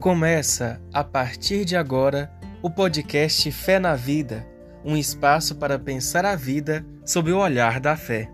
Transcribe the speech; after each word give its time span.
Começa, 0.00 0.80
a 0.94 1.04
partir 1.04 1.66
de 1.66 1.76
agora, 1.76 2.32
o 2.62 2.70
podcast 2.70 3.52
Fé 3.52 3.78
na 3.78 3.94
Vida 3.94 4.48
um 4.82 4.96
espaço 4.96 5.56
para 5.56 5.78
pensar 5.78 6.24
a 6.24 6.34
vida 6.34 6.86
sob 7.04 7.30
o 7.30 7.38
olhar 7.38 7.78
da 7.78 7.98
fé. 7.98 8.30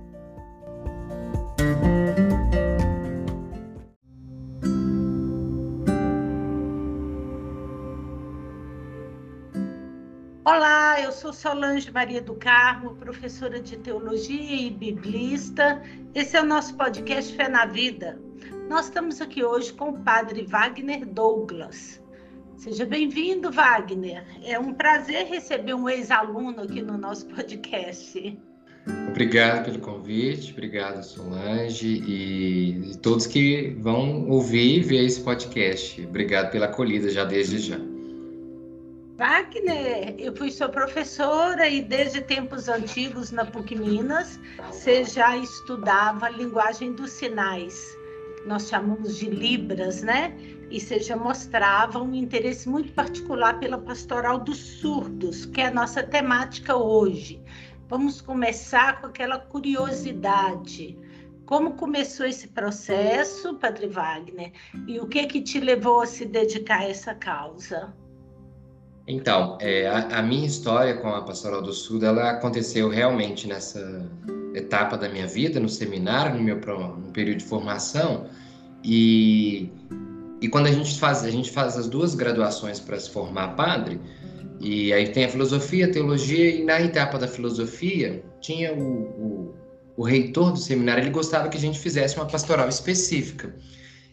Olá, 10.44 11.01
eu 11.01 11.11
sou 11.11 11.33
Solange 11.33 11.90
Maria 11.90 12.22
do 12.22 12.37
Carmo, 12.37 12.94
professora 12.94 13.61
de 13.61 13.76
teologia 13.76 14.54
e 14.54 14.71
biblista. 14.71 15.83
Esse 16.15 16.37
é 16.37 16.41
o 16.41 16.47
nosso 16.47 16.77
podcast 16.77 17.35
Fé 17.35 17.48
na 17.48 17.67
Vida. 17.67 18.25
Nós 18.69 18.87
estamos 18.87 19.20
aqui 19.20 19.45
hoje 19.45 19.73
com 19.73 19.91
o 19.91 19.98
padre 20.01 20.45
Wagner 20.45 21.07
Douglas. 21.07 22.02
Seja 22.57 22.84
bem-vindo, 22.84 23.52
Wagner. 23.52 24.24
É 24.43 24.59
um 24.59 24.74
prazer 24.74 25.27
receber 25.27 25.74
um 25.74 25.88
ex-aluno 25.88 26.62
aqui 26.62 26.83
no 26.83 26.98
nosso 26.98 27.27
podcast. 27.27 28.37
Obrigado 29.09 29.66
pelo 29.66 29.79
convite, 29.79 30.52
obrigado, 30.52 31.01
Solange, 31.05 31.87
e, 31.87 32.91
e 32.91 32.97
todos 32.97 33.27
que 33.27 33.77
vão 33.79 34.29
ouvir 34.29 34.79
e 34.79 34.83
ver 34.83 35.05
esse 35.05 35.21
podcast. 35.21 36.05
Obrigado 36.05 36.51
pela 36.51 36.66
acolhida 36.66 37.09
já 37.09 37.24
desde 37.24 37.59
já. 37.59 37.79
Wagner, 39.16 40.16
eu 40.19 40.35
fui 40.35 40.51
sua 40.51 40.69
professora 40.69 41.69
e 41.69 41.83
desde 41.83 42.21
tempos 42.21 42.69
antigos 42.69 43.30
na 43.30 43.45
PUC 43.45 43.77
Minas, 43.77 44.41
você 44.73 45.05
já 45.05 45.37
estudava 45.37 46.27
a 46.27 46.30
linguagem 46.30 46.93
dos 46.93 47.12
sinais 47.12 47.96
nós 48.47 48.69
chamamos 48.69 49.19
de 49.19 49.29
Libras, 49.29 50.03
né? 50.03 50.35
E 50.71 50.79
já 50.79 51.17
mostrava 51.17 52.01
um 52.01 52.15
interesse 52.15 52.69
muito 52.69 52.93
particular 52.93 53.59
pela 53.59 53.79
pastoral 53.79 54.38
dos 54.38 54.59
surdos, 54.59 55.45
que 55.47 55.61
é 55.61 55.66
a 55.66 55.71
nossa 55.71 56.03
temática 56.03 56.77
hoje. 56.77 57.43
Vamos 57.88 58.21
começar 58.21 59.01
com 59.01 59.07
aquela 59.09 59.38
curiosidade. 59.38 60.99
Como 61.45 61.75
começou 61.75 62.27
esse 62.27 62.49
processo, 62.49 63.55
Padre 63.55 63.87
Wagner? 63.87 64.53
E 64.88 64.98
o 64.98 65.06
que 65.06 65.27
que 65.27 65.41
te 65.41 65.60
levou 65.60 66.00
a 66.00 66.06
se 66.06 66.25
dedicar 66.25 66.81
a 66.81 66.88
essa 66.88 67.14
causa? 67.14 67.94
Então, 69.06 69.56
é, 69.60 69.86
a, 69.86 70.19
a, 70.19 70.22
minha 70.22 70.47
história 70.47 70.97
com 70.97 71.08
a 71.08 71.22
Pastoral 71.22 71.62
do 71.62 71.72
Sul, 71.72 72.03
ela 72.05 72.31
aconteceu 72.31 72.88
realmente 72.88 73.47
nessa 73.47 74.10
etapa 74.56 74.96
da 74.96 75.08
minha 75.08 75.26
vida, 75.26 75.60
no 75.60 75.68
seminário, 75.68 76.36
no 76.36 76.42
meu 76.42 76.56
no 76.56 77.12
período 77.12 77.38
de 77.38 77.44
formação, 77.44 78.26
e, 78.82 79.70
e 80.40 80.48
quando 80.48 80.66
a 80.66 80.72
gente 80.72 80.98
faz, 80.98 81.24
a 81.24 81.30
gente 81.30 81.50
faz 81.50 81.76
as 81.76 81.88
duas 81.88 82.14
graduações 82.14 82.80
para 82.80 82.98
se 82.98 83.10
formar 83.10 83.48
padre, 83.48 84.00
e 84.60 84.92
aí 84.92 85.08
tem 85.08 85.24
a 85.24 85.28
filosofia, 85.28 85.86
a 85.86 85.90
teologia, 85.90 86.50
e 86.50 86.64
na 86.64 86.80
etapa 86.80 87.18
da 87.18 87.28
filosofia 87.28 88.24
tinha 88.40 88.72
o, 88.72 88.80
o, 88.80 89.54
o 89.98 90.02
reitor 90.02 90.52
do 90.52 90.58
seminário, 90.58 91.02
ele 91.02 91.10
gostava 91.10 91.48
que 91.48 91.56
a 91.56 91.60
gente 91.60 91.78
fizesse 91.78 92.16
uma 92.16 92.26
pastoral 92.26 92.68
específica. 92.68 93.54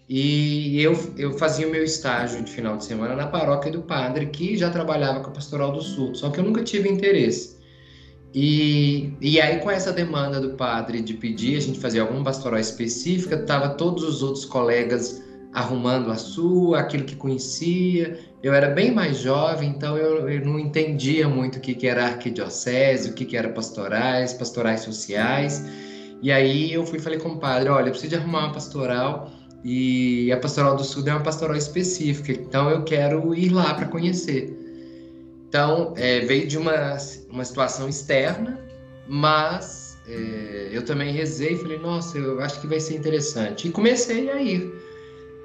E 0.10 0.82
eu, 0.82 0.94
eu 1.18 1.38
fazia 1.38 1.66
o 1.66 1.72
meu 1.72 1.84
estágio 1.84 2.44
de 2.44 2.52
final 2.52 2.76
de 2.76 2.84
semana 2.84 3.16
na 3.16 3.28
paróquia 3.28 3.72
do 3.72 3.82
padre, 3.84 4.26
que 4.26 4.58
já 4.58 4.70
trabalhava 4.70 5.22
com 5.22 5.30
a 5.30 5.34
pastoral 5.34 5.72
do 5.72 5.82
sul, 5.82 6.14
só 6.14 6.30
que 6.30 6.40
eu 6.40 6.44
nunca 6.44 6.62
tive 6.62 6.90
interesse. 6.90 7.63
E, 8.34 9.14
e 9.22 9.40
aí, 9.40 9.60
com 9.60 9.70
essa 9.70 9.94
demanda 9.94 10.42
do 10.42 10.52
padre 10.52 11.02
de 11.02 11.14
pedir 11.14 11.58
a 11.58 11.62
gente 11.62 11.80
fazer 11.80 12.00
alguma 12.00 12.24
pastoral 12.24 12.60
específica, 12.60 13.38
tava 13.38 13.70
todos 13.70 14.04
os 14.04 14.24
outros 14.24 14.44
colegas 14.44 15.22
arrumando 15.54 16.10
a 16.12 16.16
sua, 16.16 16.80
aquilo 16.80 17.04
que 17.04 17.16
conhecia. 17.16 18.20
Eu 18.42 18.54
era 18.54 18.70
bem 18.70 18.92
mais 18.92 19.20
jovem, 19.20 19.70
então 19.70 19.96
eu, 19.98 20.28
eu 20.28 20.44
não 20.44 20.60
entendia 20.60 21.30
muito 21.30 21.58
o 21.58 21.62
que, 21.62 21.76
que 21.76 21.86
era 21.86 22.06
arquidiocese, 22.06 23.12
o 23.12 23.14
que, 23.14 23.24
que 23.24 23.38
era 23.38 23.50
pastorais, 23.50 24.34
pastorais 24.34 24.82
sociais. 24.82 25.64
E 26.22 26.32
aí 26.32 26.74
eu 26.74 26.86
fui 26.86 27.00
falei 27.00 27.20
com 27.20 27.30
o 27.30 27.38
padre, 27.38 27.70
olha, 27.70 27.88
eu 27.88 27.92
preciso 27.92 28.10
de 28.10 28.16
arrumar 28.16 28.46
uma 28.46 28.54
pastoral 28.54 29.32
e 29.64 30.32
a 30.32 30.38
pastoral 30.38 30.76
do 30.76 30.84
sul 30.84 31.04
é 31.08 31.12
uma 31.12 31.22
pastoral 31.22 31.56
específica, 31.56 32.32
então 32.32 32.70
eu 32.70 32.84
quero 32.84 33.36
ir 33.36 33.50
lá 33.50 33.74
para 33.76 33.86
conhecer. 33.86 34.63
Então, 35.54 35.94
é, 35.98 36.22
veio 36.22 36.48
de 36.48 36.58
uma, 36.58 36.98
uma 37.30 37.46
situação 37.46 37.88
externa, 37.88 38.60
mas 39.08 40.00
é, 40.08 40.70
eu 40.72 40.84
também 40.84 41.14
rezei 41.14 41.54
e 41.54 41.58
falei, 41.58 41.78
nossa, 41.78 42.18
eu 42.18 42.40
acho 42.40 42.60
que 42.60 42.66
vai 42.66 42.80
ser 42.80 42.96
interessante. 42.96 43.68
E 43.68 43.72
comecei 43.72 44.32
a 44.32 44.42
ir. 44.42 44.74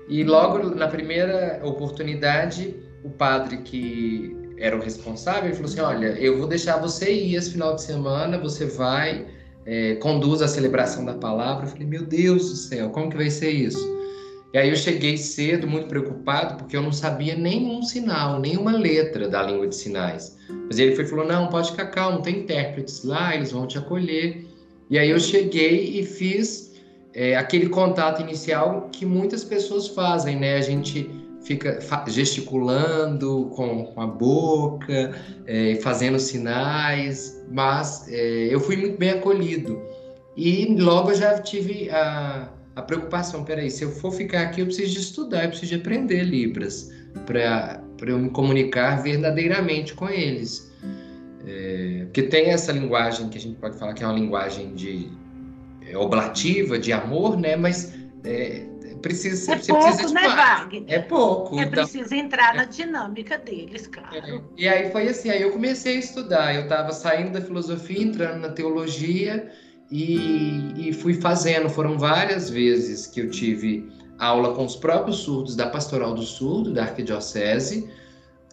E 0.08 0.24
logo 0.24 0.74
na 0.74 0.88
primeira 0.88 1.60
oportunidade, 1.62 2.74
o 3.04 3.10
padre 3.10 3.58
que 3.58 4.34
era 4.56 4.74
o 4.74 4.80
responsável 4.80 5.52
falou 5.52 5.70
assim: 5.70 5.80
Olha, 5.80 6.18
eu 6.18 6.38
vou 6.38 6.46
deixar 6.46 6.78
você 6.78 7.12
ir 7.12 7.34
esse 7.34 7.50
final 7.50 7.74
de 7.74 7.82
semana, 7.82 8.38
você 8.38 8.64
vai, 8.64 9.26
é, 9.66 9.96
conduz 9.96 10.40
a 10.40 10.48
celebração 10.48 11.04
da 11.04 11.12
palavra. 11.12 11.66
Eu 11.66 11.70
falei: 11.70 11.86
Meu 11.86 12.06
Deus 12.06 12.48
do 12.48 12.56
céu, 12.56 12.88
como 12.88 13.10
que 13.10 13.16
vai 13.18 13.28
ser 13.28 13.50
isso? 13.50 13.97
E 14.52 14.58
aí 14.58 14.70
eu 14.70 14.76
cheguei 14.76 15.16
cedo, 15.16 15.66
muito 15.66 15.88
preocupado, 15.88 16.56
porque 16.56 16.76
eu 16.76 16.82
não 16.82 16.92
sabia 16.92 17.34
nenhum 17.34 17.82
sinal, 17.82 18.40
nenhuma 18.40 18.72
letra 18.72 19.28
da 19.28 19.42
língua 19.42 19.66
de 19.66 19.76
sinais. 19.76 20.34
Mas 20.66 20.78
ele 20.78 20.94
foi 20.94 21.04
falou: 21.04 21.26
"Não, 21.26 21.48
pode 21.48 21.70
ficar 21.70 21.86
calmo, 21.86 22.22
tem 22.22 22.38
intérpretes 22.38 23.04
lá, 23.04 23.34
eles 23.34 23.52
vão 23.52 23.66
te 23.66 23.76
acolher". 23.76 24.42
E 24.88 24.98
aí 24.98 25.10
eu 25.10 25.20
cheguei 25.20 25.98
e 25.98 26.02
fiz 26.02 26.72
é, 27.12 27.36
aquele 27.36 27.68
contato 27.68 28.22
inicial 28.22 28.88
que 28.90 29.04
muitas 29.04 29.44
pessoas 29.44 29.88
fazem, 29.88 30.36
né? 30.36 30.56
A 30.56 30.62
gente 30.62 31.10
fica 31.42 31.78
gesticulando 32.06 33.50
com, 33.54 33.92
a 33.96 34.06
boca, 34.06 35.12
é, 35.46 35.76
fazendo 35.76 36.18
sinais, 36.18 37.38
mas 37.50 38.06
é, 38.08 38.48
eu 38.50 38.60
fui 38.60 38.76
muito 38.76 38.98
bem 38.98 39.10
acolhido. 39.10 39.78
E 40.36 40.66
logo 40.78 41.10
eu 41.10 41.14
já 41.14 41.38
tive 41.38 41.90
a 41.90 42.52
a 42.78 42.82
preocupação, 42.82 43.44
peraí, 43.44 43.70
se 43.70 43.82
eu 43.82 43.90
for 43.90 44.12
ficar 44.12 44.42
aqui, 44.42 44.60
eu 44.60 44.66
preciso 44.66 44.92
de 44.92 45.00
estudar, 45.00 45.42
eu 45.42 45.48
preciso 45.48 45.72
de 45.74 45.80
aprender 45.80 46.22
Libras 46.22 46.92
para 47.26 47.82
eu 48.06 48.18
me 48.18 48.30
comunicar 48.30 49.02
verdadeiramente 49.02 49.94
com 49.94 50.08
eles. 50.08 50.72
É, 51.44 52.02
porque 52.04 52.22
tem 52.22 52.50
essa 52.50 52.70
linguagem 52.70 53.28
que 53.30 53.38
a 53.38 53.40
gente 53.40 53.56
pode 53.56 53.76
falar 53.76 53.94
que 53.94 54.04
é 54.04 54.06
uma 54.06 54.14
linguagem 54.14 54.74
de 54.74 55.10
é, 55.88 55.98
oblativa, 55.98 56.78
de 56.78 56.92
amor, 56.92 57.36
né? 57.36 57.56
Mas 57.56 57.92
é, 58.22 58.64
precisa, 59.02 59.54
é 59.54 59.58
pouco, 59.58 60.12
né, 60.12 60.28
Wagner? 60.28 60.84
É 60.86 60.98
pouco. 61.00 61.58
É 61.58 61.62
então, 61.62 61.82
preciso 61.84 62.14
entrar 62.14 62.54
na 62.54 62.64
dinâmica 62.64 63.38
deles, 63.38 63.88
claro. 63.88 64.14
É, 64.14 64.40
e 64.56 64.68
aí 64.68 64.92
foi 64.92 65.08
assim, 65.08 65.30
aí 65.30 65.42
eu 65.42 65.50
comecei 65.50 65.96
a 65.96 65.98
estudar. 65.98 66.54
Eu 66.54 66.62
estava 66.62 66.92
saindo 66.92 67.32
da 67.32 67.40
filosofia, 67.40 68.00
entrando 68.00 68.40
na 68.40 68.50
teologia 68.50 69.50
e, 69.90 70.88
e 70.88 70.92
fui 70.92 71.14
fazendo. 71.14 71.68
Foram 71.68 71.98
várias 71.98 72.50
vezes 72.50 73.06
que 73.06 73.20
eu 73.20 73.30
tive 73.30 73.88
aula 74.18 74.54
com 74.54 74.64
os 74.64 74.76
próprios 74.76 75.18
surdos 75.18 75.54
da 75.54 75.68
Pastoral 75.68 76.14
do 76.14 76.22
Surdo, 76.22 76.72
da 76.72 76.82
Arquidiocese. 76.82 77.88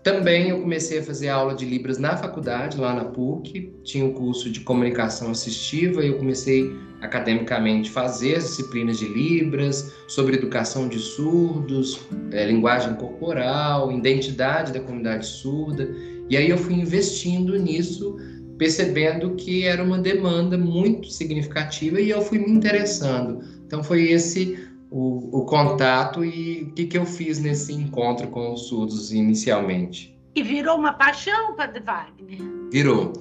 Também 0.03 0.49
eu 0.49 0.61
comecei 0.61 0.99
a 0.99 1.03
fazer 1.03 1.29
aula 1.29 1.55
de 1.55 1.65
Libras 1.65 1.97
na 1.97 2.15
faculdade, 2.15 2.77
lá 2.77 2.93
na 2.93 3.05
PUC. 3.05 3.73
Tinha 3.83 4.05
o 4.05 4.09
um 4.09 4.13
curso 4.13 4.51
de 4.51 4.59
comunicação 4.59 5.31
assistiva 5.31 6.03
e 6.03 6.09
eu 6.09 6.17
comecei 6.17 6.71
academicamente 7.01 7.89
a 7.89 7.93
fazer 7.93 8.35
as 8.35 8.43
disciplinas 8.43 8.99
de 8.99 9.07
Libras, 9.07 9.93
sobre 10.07 10.35
educação 10.35 10.87
de 10.87 10.99
surdos, 10.99 11.99
é, 12.31 12.45
linguagem 12.45 12.93
corporal, 12.95 13.91
identidade 13.91 14.71
da 14.71 14.79
comunidade 14.79 15.25
surda. 15.25 15.89
E 16.29 16.37
aí 16.37 16.49
eu 16.49 16.57
fui 16.57 16.75
investindo 16.75 17.57
nisso 17.57 18.15
percebendo 18.57 19.35
que 19.35 19.63
era 19.63 19.83
uma 19.83 19.97
demanda 19.97 20.57
muito 20.57 21.09
significativa 21.09 21.99
e 21.99 22.09
eu 22.09 22.21
fui 22.21 22.39
me 22.39 22.51
interessando. 22.51 23.41
Então 23.65 23.83
foi 23.83 24.03
esse 24.09 24.57
o, 24.89 25.41
o 25.41 25.45
contato 25.45 26.23
e 26.23 26.63
o 26.63 26.71
que, 26.73 26.85
que 26.85 26.97
eu 26.97 27.05
fiz 27.05 27.39
nesse 27.39 27.73
encontro 27.73 28.27
com 28.27 28.53
os 28.53 28.67
surdos 28.67 29.11
inicialmente. 29.11 30.17
E 30.35 30.43
virou 30.43 30.77
uma 30.77 30.93
paixão, 30.93 31.55
Padre 31.55 31.81
Wagner? 31.81 32.39
Virou. 32.71 33.13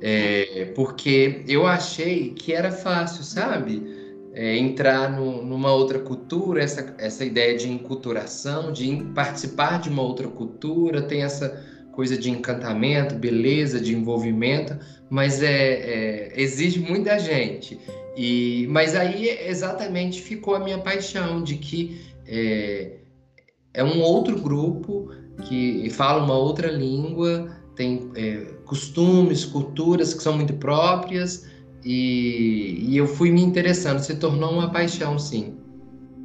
É, 0.00 0.72
porque 0.76 1.42
eu 1.48 1.66
achei 1.66 2.30
que 2.30 2.52
era 2.52 2.70
fácil, 2.70 3.24
sabe? 3.24 3.82
É, 4.32 4.56
entrar 4.56 5.10
no, 5.10 5.44
numa 5.44 5.72
outra 5.72 5.98
cultura, 5.98 6.62
essa, 6.62 6.94
essa 6.98 7.24
ideia 7.24 7.56
de 7.56 7.68
enculturação, 7.70 8.72
de 8.72 9.02
participar 9.14 9.80
de 9.80 9.88
uma 9.88 10.02
outra 10.02 10.28
cultura, 10.28 11.02
tem 11.02 11.22
essa 11.22 11.64
coisa 11.98 12.16
de 12.16 12.30
encantamento, 12.30 13.16
beleza, 13.16 13.80
de 13.80 13.92
envolvimento, 13.92 14.78
mas 15.10 15.42
é, 15.42 15.48
é, 15.48 16.40
exige 16.40 16.78
muita 16.78 17.18
gente. 17.18 17.76
E, 18.16 18.68
mas 18.70 18.94
aí 18.94 19.28
exatamente 19.28 20.22
ficou 20.22 20.54
a 20.54 20.60
minha 20.60 20.78
paixão 20.78 21.42
de 21.42 21.56
que 21.56 22.00
é, 22.24 22.98
é 23.74 23.82
um 23.82 24.00
outro 24.00 24.40
grupo 24.40 25.10
que 25.48 25.90
fala 25.90 26.22
uma 26.22 26.38
outra 26.38 26.70
língua, 26.70 27.50
tem 27.74 28.12
é, 28.14 28.46
costumes, 28.64 29.44
culturas 29.44 30.14
que 30.14 30.22
são 30.22 30.36
muito 30.36 30.52
próprias, 30.52 31.48
e, 31.84 32.78
e 32.80 32.96
eu 32.96 33.08
fui 33.08 33.32
me 33.32 33.42
interessando, 33.42 33.98
se 33.98 34.14
tornou 34.14 34.52
uma 34.52 34.70
paixão, 34.70 35.18
sim. 35.18 35.56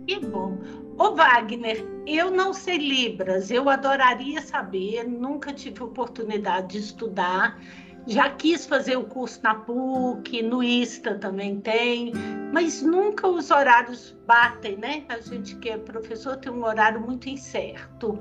Que 0.06 0.20
bom. 0.20 0.56
Ô 0.98 1.16
Wagner, 1.16 1.84
eu 2.06 2.30
não 2.30 2.54
sei 2.54 2.78
Libras, 2.78 3.50
eu 3.50 3.68
adoraria 3.68 4.42
saber, 4.42 5.04
nunca 5.04 5.52
tive 5.52 5.82
oportunidade 5.82 6.68
de 6.68 6.78
estudar. 6.78 7.60
Já 8.06 8.30
quis 8.30 8.66
fazer 8.66 8.98
o 8.98 9.06
curso 9.06 9.40
na 9.42 9.56
PUC, 9.56 10.44
no 10.44 10.62
ISTA 10.62 11.16
também 11.16 11.60
tem, 11.62 12.12
mas 12.52 12.82
nunca 12.82 13.28
os 13.28 13.50
horários 13.50 14.16
batem, 14.28 14.78
né? 14.78 15.04
A 15.10 15.20
gente 15.20 15.56
que 15.56 15.70
é 15.70 15.78
professor 15.78 16.38
tem 16.38 16.52
um 16.52 16.64
horário 16.64 17.00
muito 17.02 17.28
incerto. 17.28 18.20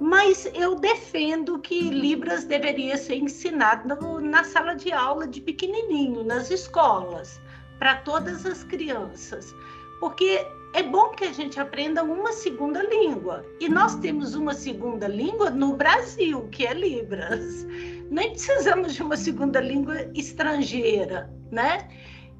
Mas 0.00 0.50
eu 0.54 0.76
defendo 0.76 1.58
que 1.58 1.90
Libras 1.90 2.44
deveria 2.44 2.96
ser 2.96 3.16
ensinado 3.16 4.20
na 4.20 4.42
sala 4.44 4.74
de 4.74 4.90
aula 4.90 5.26
de 5.26 5.42
pequenininho, 5.42 6.24
nas 6.24 6.50
escolas, 6.50 7.38
para 7.78 7.96
todas 7.96 8.46
as 8.46 8.64
crianças. 8.64 9.54
Porque 9.98 10.46
é 10.72 10.82
bom 10.82 11.10
que 11.10 11.24
a 11.24 11.32
gente 11.32 11.58
aprenda 11.58 12.02
uma 12.02 12.32
segunda 12.32 12.82
língua. 12.82 13.44
E 13.58 13.68
nós 13.68 13.96
temos 13.96 14.34
uma 14.34 14.54
segunda 14.54 15.08
língua 15.08 15.50
no 15.50 15.76
Brasil, 15.76 16.48
que 16.48 16.64
é 16.64 16.72
Libras. 16.72 17.66
Nem 18.10 18.30
precisamos 18.30 18.94
de 18.94 19.02
uma 19.02 19.16
segunda 19.16 19.60
língua 19.60 20.10
estrangeira, 20.14 21.32
né? 21.50 21.88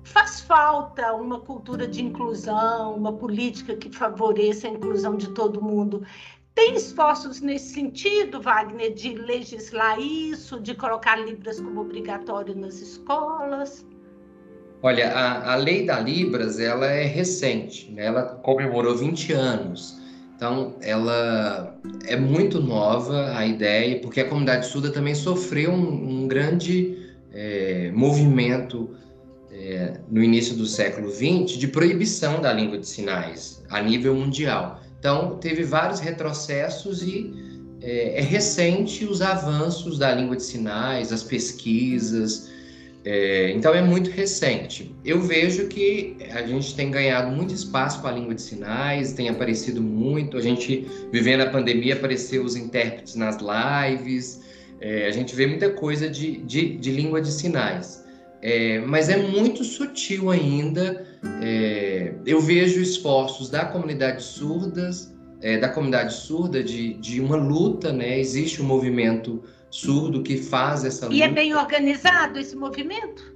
Faz 0.04 0.40
falta 0.40 1.12
uma 1.12 1.40
cultura 1.40 1.86
de 1.86 2.02
inclusão, 2.02 2.94
uma 2.94 3.12
política 3.12 3.76
que 3.76 3.90
favoreça 3.90 4.66
a 4.66 4.70
inclusão 4.70 5.16
de 5.16 5.28
todo 5.34 5.62
mundo. 5.62 6.02
Tem 6.54 6.74
esforços 6.74 7.40
nesse 7.40 7.74
sentido, 7.74 8.40
Wagner, 8.40 8.94
de 8.94 9.14
legislar 9.14 10.00
isso, 10.00 10.60
de 10.60 10.74
colocar 10.74 11.16
Libras 11.16 11.60
como 11.60 11.80
obrigatório 11.80 12.54
nas 12.56 12.74
escolas? 12.76 13.86
Olha, 14.82 15.10
a, 15.10 15.52
a 15.52 15.56
lei 15.56 15.84
da 15.84 16.00
Libras, 16.00 16.58
ela 16.58 16.86
é 16.86 17.04
recente, 17.04 17.90
né? 17.90 18.06
ela 18.06 18.22
comemorou 18.22 18.96
20 18.96 19.32
anos. 19.32 20.00
Então, 20.34 20.76
ela 20.80 21.76
é 22.06 22.16
muito 22.16 22.62
nova 22.62 23.36
a 23.36 23.44
ideia, 23.44 24.00
porque 24.00 24.20
a 24.20 24.24
comunidade 24.24 24.66
surda 24.66 24.90
também 24.90 25.14
sofreu 25.14 25.70
um, 25.70 26.22
um 26.22 26.28
grande 26.28 26.96
é, 27.30 27.90
movimento 27.94 28.90
é, 29.52 30.00
no 30.08 30.22
início 30.22 30.56
do 30.56 30.64
século 30.64 31.10
XX 31.10 31.58
de 31.58 31.68
proibição 31.68 32.40
da 32.40 32.50
língua 32.54 32.78
de 32.78 32.86
sinais 32.86 33.62
a 33.68 33.82
nível 33.82 34.14
mundial. 34.14 34.80
Então, 34.98 35.36
teve 35.36 35.62
vários 35.62 36.00
retrocessos 36.00 37.02
e 37.02 37.30
é, 37.82 38.18
é 38.18 38.22
recente 38.22 39.04
os 39.04 39.20
avanços 39.20 39.98
da 39.98 40.14
língua 40.14 40.36
de 40.36 40.42
sinais, 40.42 41.12
as 41.12 41.22
pesquisas, 41.22 42.49
é, 43.04 43.50
então 43.52 43.74
é 43.74 43.80
muito 43.80 44.10
recente. 44.10 44.94
Eu 45.04 45.20
vejo 45.22 45.68
que 45.68 46.16
a 46.32 46.42
gente 46.42 46.74
tem 46.74 46.90
ganhado 46.90 47.34
muito 47.34 47.54
espaço 47.54 48.00
com 48.00 48.08
a 48.08 48.12
língua 48.12 48.34
de 48.34 48.42
sinais, 48.42 49.12
tem 49.12 49.28
aparecido 49.28 49.80
muito. 49.82 50.36
A 50.36 50.40
gente, 50.40 50.86
vivendo 51.10 51.40
a 51.40 51.50
pandemia, 51.50 51.94
apareceu 51.94 52.44
os 52.44 52.56
intérpretes 52.56 53.14
nas 53.14 53.38
lives. 53.38 54.40
É, 54.80 55.06
a 55.06 55.10
gente 55.10 55.34
vê 55.34 55.46
muita 55.46 55.70
coisa 55.70 56.08
de, 56.08 56.38
de, 56.38 56.76
de 56.76 56.90
língua 56.90 57.20
de 57.22 57.32
sinais. 57.32 58.04
É, 58.42 58.80
mas 58.80 59.08
é 59.08 59.16
muito 59.16 59.64
sutil 59.64 60.30
ainda. 60.30 61.06
É, 61.42 62.12
eu 62.26 62.40
vejo 62.40 62.80
esforços 62.80 63.48
da 63.48 63.64
comunidade 63.64 64.22
surdas, 64.22 65.14
é, 65.40 65.56
da 65.56 65.68
comunidade 65.68 66.14
surda 66.14 66.62
de, 66.62 66.94
de 66.94 67.18
uma 67.20 67.36
luta, 67.36 67.92
né? 67.92 68.18
Existe 68.18 68.60
um 68.60 68.66
movimento 68.66 69.42
surdo 69.70 70.22
que 70.22 70.36
faz 70.36 70.84
essa 70.84 71.06
luta. 71.06 71.16
E 71.16 71.22
é 71.22 71.28
bem 71.28 71.54
organizado 71.54 72.38
esse 72.38 72.56
movimento? 72.56 73.30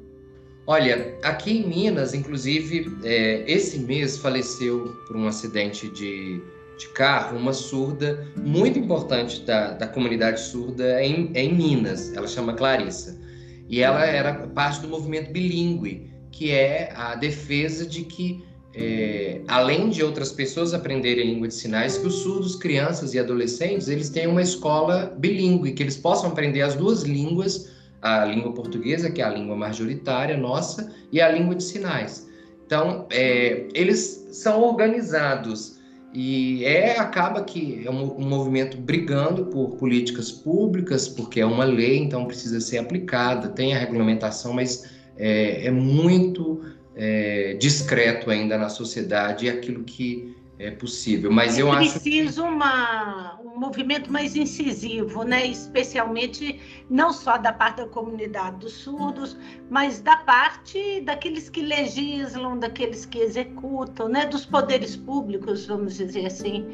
Olha, 0.67 1.15
aqui 1.23 1.59
em 1.59 1.69
Minas, 1.69 2.15
inclusive, 2.15 2.91
é, 3.05 3.45
esse 3.47 3.79
mês 3.79 4.17
faleceu 4.17 4.97
por 5.07 5.15
um 5.17 5.27
acidente 5.27 5.89
de, 5.91 6.41
de 6.79 6.89
carro 6.95 7.37
uma 7.37 7.53
surda 7.53 8.27
muito 8.37 8.79
importante 8.79 9.43
da, 9.43 9.73
da 9.73 9.87
comunidade 9.87 10.41
surda 10.41 11.03
em, 11.03 11.31
em 11.35 11.55
Minas. 11.55 12.15
Ela 12.15 12.27
chama 12.27 12.55
Clarissa. 12.55 13.21
E 13.69 13.83
ela 13.83 14.05
era 14.05 14.35
parte 14.49 14.81
do 14.81 14.89
movimento 14.89 15.33
bilíngue, 15.33 16.11
que 16.31 16.51
é 16.51 16.93
a 16.97 17.15
defesa 17.15 17.87
de 17.87 18.05
que 18.05 18.43
é, 18.76 19.41
além 19.47 19.88
de 19.88 20.03
outras 20.03 20.32
pessoas 20.32 20.75
aprenderem 20.75 21.32
língua 21.32 21.49
de 21.49 21.55
sinais, 21.55 21.97
que 21.97 22.06
os 22.06 22.17
surdos, 22.23 22.56
crianças 22.56 23.15
e 23.15 23.19
adolescentes, 23.19 23.88
eles 23.88 24.09
tenham 24.09 24.32
uma 24.32 24.43
escola 24.43 25.15
bilíngue, 25.17 25.73
que 25.73 25.82
eles 25.82 25.97
possam 25.97 26.31
aprender 26.31 26.62
as 26.62 26.75
duas 26.75 27.03
línguas, 27.03 27.71
a 28.03 28.25
língua 28.25 28.53
portuguesa, 28.53 29.11
que 29.11 29.23
é 29.23 29.25
a 29.25 29.31
língua 29.31 29.56
majoritária 29.56 30.37
nossa, 30.37 30.93
e 31.12 31.21
a 31.21 31.29
língua 31.29 31.55
de 31.55 31.62
sinais. 31.62 32.29
Então, 32.67 33.06
é, 33.11 33.67
eles 33.75 34.26
são 34.32 34.62
organizados 34.62 35.79
e 36.12 36.65
é 36.65 36.99
acaba 36.99 37.43
que 37.43 37.82
é 37.85 37.91
um, 37.91 38.19
um, 38.19 38.29
movimento 38.29 38.77
brigando 38.77 39.47
por 39.47 39.77
políticas 39.77 40.31
públicas, 40.31 41.09
porque 41.09 41.41
é 41.41 41.47
uma 41.47 41.65
lei, 41.65 41.99
então 41.99 42.25
precisa 42.25 42.61
ser 42.61 42.79
aplicada, 42.79 43.49
tem 43.49 43.75
a 43.75 43.79
regulamentação, 43.79 44.53
mas 44.53 44.85
é, 45.17 45.67
é 45.67 45.70
muito 45.70 46.62
é, 46.96 47.55
discreto 47.55 48.31
ainda 48.31 48.56
na 48.56 48.69
sociedade 48.69 49.46
e 49.46 49.50
aquilo 49.50 49.85
que 49.85 50.35
é 50.58 50.70
possível. 50.70 51.32
Mas 51.32 51.58
eu 51.58 51.70
acho 51.73 52.00
preciso 52.00 52.44
uma, 52.44 53.38
um 53.41 53.58
movimento 53.58 54.11
mais 54.12 54.37
incisivo, 54.37 55.25
né? 55.25 55.46
Especialmente 55.46 56.61
não 56.88 57.12
só 57.12 57.37
da 57.37 57.52
parte 57.52 57.79
da 57.79 57.88
comunidade 57.88 58.58
dos 58.58 58.73
surdos, 58.73 59.37
mas 59.69 60.00
da 60.00 60.17
parte 60.19 61.00
daqueles 61.00 61.49
que 61.49 61.61
legislam, 61.61 62.58
daqueles 62.58 63.05
que 63.05 63.19
executam, 63.19 64.08
né? 64.08 64.26
Dos 64.26 64.46
poderes 64.46 64.94
públicos, 64.94 65.67
vamos 65.67 65.96
dizer 65.96 66.26
assim. 66.26 66.67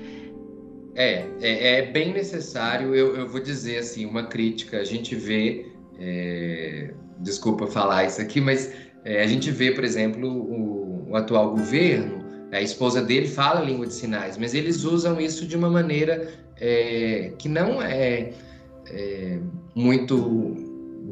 É, 0.95 1.27
é, 1.41 1.79
é 1.79 1.83
bem 1.87 2.13
necessário. 2.13 2.95
Eu, 2.95 3.17
eu, 3.17 3.29
vou 3.29 3.41
dizer 3.41 3.79
assim, 3.79 4.05
uma 4.05 4.27
crítica. 4.27 4.79
A 4.79 4.85
gente 4.85 5.15
vê, 5.15 5.73
é, 5.99 6.93
desculpa 7.21 7.67
falar 7.67 8.05
isso 8.05 8.21
aqui, 8.21 8.41
mas 8.41 8.71
é, 9.05 9.23
a 9.23 9.27
gente 9.27 9.51
vê, 9.51 9.73
por 9.73 9.85
exemplo, 9.85 10.29
o, 10.29 11.11
o, 11.11 11.17
atual 11.17 11.51
governo, 11.51 12.25
a 12.53 12.61
esposa 12.61 13.01
dele 13.01 13.29
fala 13.29 13.61
língua 13.61 13.87
de 13.87 13.95
sinais, 13.95 14.37
mas 14.37 14.55
eles 14.55 14.85
usam 14.85 15.21
isso 15.21 15.47
de 15.47 15.57
uma 15.57 15.71
maneira 15.71 16.29
é, 16.61 17.33
que 17.39 17.49
não 17.49 17.81
é, 17.81 18.33
é, 18.87 19.39
muito 19.75 20.17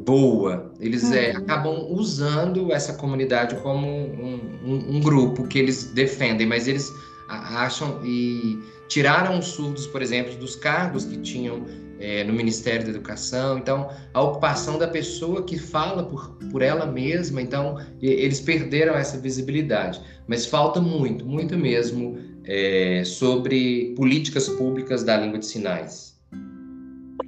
boa. 0.05 0.71
Eles 0.79 1.11
é, 1.11 1.31
uhum. 1.31 1.37
acabam 1.37 1.85
usando 1.89 2.71
essa 2.71 2.93
comunidade 2.93 3.55
como 3.55 3.87
um, 3.87 4.39
um, 4.63 4.95
um, 4.95 4.99
grupo 4.99 5.47
que 5.47 5.57
eles 5.59 5.85
defendem, 5.91 6.45
mas 6.45 6.67
eles 6.67 6.91
acham 7.27 8.01
e 8.03 8.59
tiraram 8.87 9.39
os 9.39 9.47
surdos, 9.47 9.87
por 9.87 10.01
exemplo, 10.01 10.35
dos 10.35 10.55
cargos 10.55 11.05
que 11.05 11.17
tinham 11.17 11.65
é, 11.99 12.23
no 12.23 12.33
Ministério 12.33 12.85
da 12.85 12.89
Educação. 12.89 13.57
Então, 13.57 13.89
a 14.13 14.21
ocupação 14.21 14.77
da 14.77 14.87
pessoa 14.87 15.43
que 15.43 15.57
fala 15.57 16.03
por, 16.03 16.35
por 16.51 16.61
ela 16.61 16.85
mesma, 16.85 17.41
então, 17.41 17.77
eles 18.01 18.39
perderam 18.39 18.95
essa 18.95 19.17
visibilidade. 19.17 20.01
Mas 20.27 20.45
falta 20.45 20.79
muito, 20.79 21.25
muito 21.25 21.57
mesmo, 21.57 22.17
é, 22.45 23.03
sobre 23.05 23.93
políticas 23.95 24.49
públicas 24.49 25.03
da 25.03 25.17
língua 25.17 25.39
de 25.39 25.45
sinais. 25.45 26.17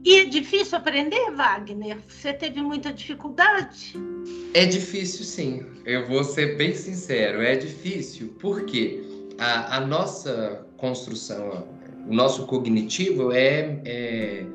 E 0.03 0.15
é 0.15 0.25
difícil 0.25 0.77
aprender, 0.77 1.31
Wagner? 1.31 1.97
Você 2.07 2.33
teve 2.33 2.59
muita 2.61 2.91
dificuldade? 2.91 3.93
É 4.53 4.65
difícil, 4.65 5.23
sim. 5.23 5.63
Eu 5.85 6.07
vou 6.07 6.23
ser 6.23 6.57
bem 6.57 6.73
sincero. 6.73 7.41
É 7.41 7.55
difícil 7.55 8.33
porque 8.39 9.03
a, 9.37 9.77
a 9.77 9.79
nossa 9.81 10.65
construção, 10.77 11.67
o 12.07 12.13
nosso 12.13 12.47
cognitivo 12.47 13.31
é, 13.31 13.79
é 13.85 14.45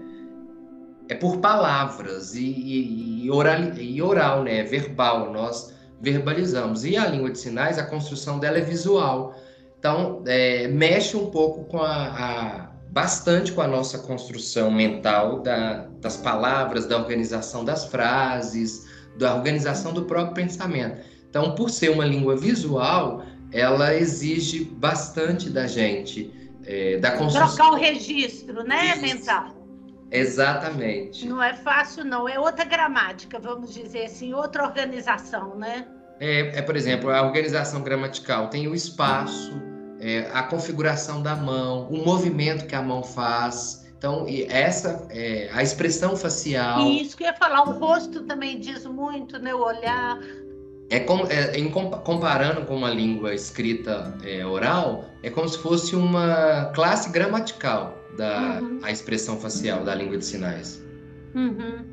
é 1.09 1.15
por 1.15 1.39
palavras 1.39 2.35
e, 2.35 2.45
e, 2.45 3.25
e, 3.25 3.31
oral, 3.31 3.61
e 3.79 4.03
oral, 4.03 4.43
né? 4.43 4.63
Verbal, 4.65 5.33
nós 5.33 5.73
verbalizamos. 6.01 6.85
E 6.85 6.97
a 6.97 7.07
língua 7.07 7.31
de 7.31 7.39
sinais, 7.39 7.79
a 7.79 7.85
construção 7.85 8.39
dela 8.39 8.59
é 8.59 8.61
visual. 8.61 9.35
Então, 9.79 10.23
é, 10.27 10.67
mexe 10.69 11.17
um 11.17 11.31
pouco 11.31 11.65
com 11.65 11.79
a, 11.79 12.07
a, 12.07 12.71
bastante 12.91 13.53
com 13.53 13.61
a 13.61 13.69
nossa 13.69 13.99
construção 13.99 14.71
mental 14.71 15.41
da, 15.41 15.87
das 16.01 16.17
palavras, 16.17 16.87
da 16.87 16.97
organização 16.97 17.65
das 17.65 17.87
frases, 17.87 18.87
da 19.17 19.35
organização 19.35 19.93
do 19.93 20.05
próprio 20.05 20.35
pensamento. 20.35 20.99
Então, 21.29 21.55
por 21.55 21.71
ser 21.71 21.91
uma 21.91 22.05
língua 22.05 22.37
visual, 22.37 23.23
ela 23.53 23.95
exige 23.95 24.65
bastante 24.65 25.51
da 25.51 25.67
gente, 25.67 26.33
é, 26.65 26.97
da 26.99 27.13
construção. 27.13 27.55
Trocar 27.55 27.73
o 27.73 27.77
registro, 27.77 28.65
né, 28.65 28.97
mental? 28.97 29.66
Exatamente. 30.11 31.27
Não 31.27 31.43
é 31.43 31.55
fácil, 31.55 32.05
não. 32.05 32.29
É 32.29 32.39
outra 32.39 32.65
gramática, 32.65 33.39
vamos 33.39 33.73
dizer 33.75 34.07
assim, 34.07 34.33
outra 34.35 34.65
organização, 34.65 35.57
né? 35.57 35.87
É, 36.21 36.59
é 36.59 36.63
por 36.63 36.77
exemplo, 36.77 37.11
a 37.11 37.23
organização 37.23 37.83
gramatical 37.83 38.49
tem 38.49 38.67
o 38.69 38.75
espaço, 38.75 39.53
é, 40.01 40.31
a 40.33 40.43
configuração 40.43 41.23
da 41.23 41.35
mão, 41.35 41.89
o 41.89 42.05
movimento 42.05 42.67
que 42.67 42.75
a 42.75 42.83
mão 42.83 43.03
faz. 43.03 43.85
Então, 43.99 44.27
essa 44.49 45.07
é 45.11 45.51
a 45.53 45.63
expressão 45.63 46.17
facial. 46.17 46.81
E 46.83 47.03
isso 47.03 47.17
que 47.17 47.25
eu 47.25 47.29
ia 47.29 47.35
falar, 47.35 47.63
o 47.69 47.79
rosto 47.79 48.23
também 48.25 48.61
diz 48.61 48.87
muito, 48.87 49.39
né? 49.39 49.55
O 49.55 49.63
olhar. 49.63 50.19
É, 50.91 51.01
com, 51.01 51.27
é 51.27 51.59
em, 51.59 51.71
comparando 51.71 52.65
com 52.65 52.77
uma 52.77 52.91
língua 52.91 53.35
escrita 53.35 54.17
é, 54.25 54.47
oral, 54.47 55.07
é 55.23 55.31
como 55.31 55.49
se 55.49 55.59
fosse 55.59 55.97
uma 55.97 56.67
classe 56.75 57.11
gramatical 57.11 57.97
da 58.17 58.61
uhum. 58.61 58.81
a 58.83 58.91
expressão 58.91 59.39
facial 59.39 59.85
da 59.85 59.95
língua 59.95 60.19
de 60.19 60.25
sinais. 60.25 60.83
Uhum. 61.35 61.85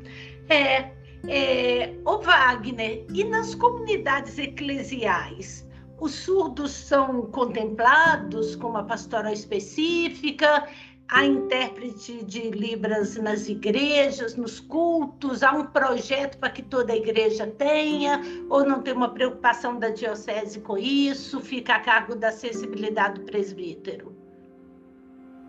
É, 0.48 0.90
é, 1.26 1.92
o 2.04 2.18
Wagner, 2.18 3.04
e 3.12 3.24
nas 3.24 3.54
comunidades 3.54 4.38
eclesiais, 4.38 5.66
os 6.00 6.12
surdos 6.12 6.70
são 6.70 7.22
contemplados 7.26 8.56
com 8.56 8.68
uma 8.68 8.84
pastoral 8.84 9.32
específica? 9.32 10.68
Há 11.08 11.26
intérprete 11.26 12.24
de 12.24 12.50
Libras 12.50 13.16
nas 13.16 13.48
igrejas, 13.48 14.36
nos 14.36 14.58
cultos? 14.58 15.42
Há 15.42 15.52
um 15.52 15.66
projeto 15.66 16.38
para 16.38 16.48
que 16.48 16.62
toda 16.62 16.92
a 16.92 16.96
igreja 16.96 17.46
tenha? 17.46 18.20
Ou 18.48 18.64
não 18.64 18.82
tem 18.82 18.94
uma 18.94 19.12
preocupação 19.12 19.78
da 19.78 19.90
diocese 19.90 20.60
com 20.60 20.78
isso? 20.78 21.40
Fica 21.40 21.74
a 21.74 21.80
cargo 21.80 22.14
da 22.14 22.28
acessibilidade 22.28 23.20
do 23.20 23.26
presbítero? 23.26 24.16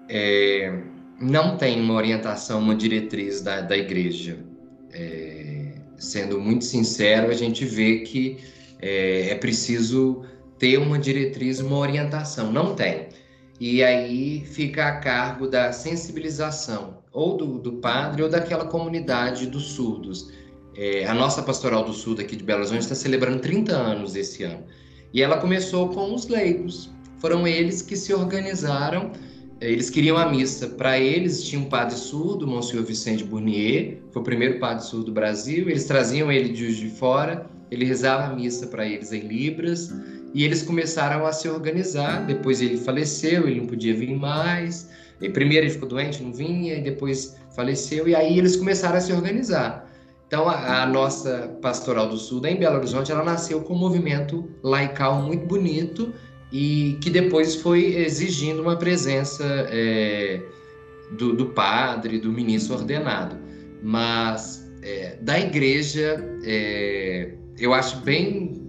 É, 0.10 0.78
não 1.20 1.58
tem 1.58 1.80
uma 1.80 1.94
orientação, 1.94 2.60
uma 2.60 2.76
diretriz 2.76 3.42
da, 3.42 3.62
da 3.62 3.78
igreja. 3.78 4.46
É, 4.92 5.76
sendo 5.98 6.40
muito 6.40 6.66
sincero, 6.66 7.32
a 7.32 7.34
gente 7.34 7.64
vê 7.64 8.00
que 8.00 8.38
é, 8.82 9.30
é 9.30 9.36
preciso 9.36 10.26
ter 10.60 10.78
uma 10.78 11.00
diretriz, 11.00 11.62
uma 11.62 11.78
orientação. 11.78 12.52
Não 12.52 12.76
tem. 12.76 13.08
E 13.60 13.84
aí 13.84 14.46
fica 14.46 14.88
a 14.88 15.00
cargo 15.00 15.48
da 15.48 15.72
sensibilização, 15.72 16.98
ou 17.12 17.38
do, 17.38 17.60
do 17.60 17.74
padre, 17.74 18.22
ou 18.22 18.30
daquela 18.30 18.66
comunidade 18.66 19.48
dos 19.48 19.72
surdos. 19.72 20.32
É, 20.76 21.06
a 21.06 21.14
nossa 21.14 21.42
Pastoral 21.42 21.86
do 21.86 21.94
Sul 21.94 22.18
aqui 22.20 22.36
de 22.36 22.44
Belo 22.44 22.60
Horizonte 22.60 22.82
está 22.82 22.96
celebrando 22.96 23.40
30 23.40 23.74
anos 23.74 24.16
esse 24.16 24.44
ano. 24.44 24.64
E 25.14 25.22
ela 25.22 25.38
começou 25.38 25.90
com 25.90 26.14
os 26.14 26.28
leigos. 26.28 26.92
Foram 27.20 27.48
eles 27.48 27.82
que 27.82 27.96
se 27.96 28.14
organizaram 28.14 29.12
eles 29.62 29.90
queriam 29.90 30.18
a 30.18 30.30
missa 30.30 30.68
para 30.68 31.00
eles, 31.00 31.44
tinha 31.44 31.62
um 31.62 31.66
padre 31.66 31.96
surdo, 31.96 32.46
Monsenhor 32.46 32.86
Vicente 32.86 33.24
Bournier, 33.24 34.00
foi 34.12 34.22
o 34.22 34.26
primeiro 34.26 34.60
padre 34.60 34.84
surdo 34.84 35.06
do 35.06 35.12
Brasil, 35.14 35.70
eles 35.70 35.86
traziam 35.86 36.32
ele 36.32 36.50
de 36.50 36.76
de 36.76 36.90
Fora, 36.90 37.50
ele 37.72 37.86
rezava 37.86 38.32
a 38.32 38.36
missa 38.36 38.68
para 38.68 38.86
eles 38.86 39.14
em 39.14 39.22
Libras, 39.22 39.94
e 40.36 40.44
eles 40.44 40.62
começaram 40.62 41.26
a 41.26 41.32
se 41.32 41.48
organizar, 41.48 42.26
depois 42.26 42.62
ele 42.62 42.76
faleceu, 42.76 43.48
ele 43.48 43.62
não 43.62 43.68
podia 43.68 43.96
vir 43.96 44.14
mais, 44.14 44.90
e 45.22 45.30
primeiro 45.30 45.66
ele 45.66 45.74
ficou 45.74 45.88
doente, 45.88 46.22
não 46.22 46.34
vinha, 46.34 46.76
e 46.76 46.82
depois 46.82 47.38
faleceu, 47.56 48.06
e 48.06 48.14
aí 48.14 48.38
eles 48.38 48.58
começaram 48.58 48.98
a 48.98 49.00
se 49.00 49.14
organizar. 49.14 49.90
Então, 50.28 50.50
a, 50.50 50.84
a, 50.84 50.86
nossa 50.86 51.58
Pastoral 51.62 52.10
do 52.10 52.18
Sul, 52.18 52.46
em 52.46 52.58
Belo 52.58 52.76
Horizonte, 52.76 53.14
ela 53.14 53.24
nasceu 53.24 53.62
com 53.62 53.76
um 53.76 53.78
movimento 53.78 54.46
laical 54.62 55.22
muito 55.22 55.46
bonito, 55.46 56.14
e 56.52 56.98
que 57.00 57.10
depois 57.10 57.56
foi 57.56 57.96
exigindo 57.96 58.62
uma 58.62 58.76
presença 58.76 59.46
é, 59.70 60.42
do, 61.18 61.34
do, 61.34 61.46
padre, 61.46 62.20
do 62.20 62.30
ministro 62.30 62.76
ordenado. 62.76 63.38
Mas 63.82 64.70
é, 64.82 65.16
da 65.22 65.40
igreja, 65.40 66.22
é, 66.44 67.36
eu 67.58 67.74
acho 67.74 68.02
bem 68.02 68.65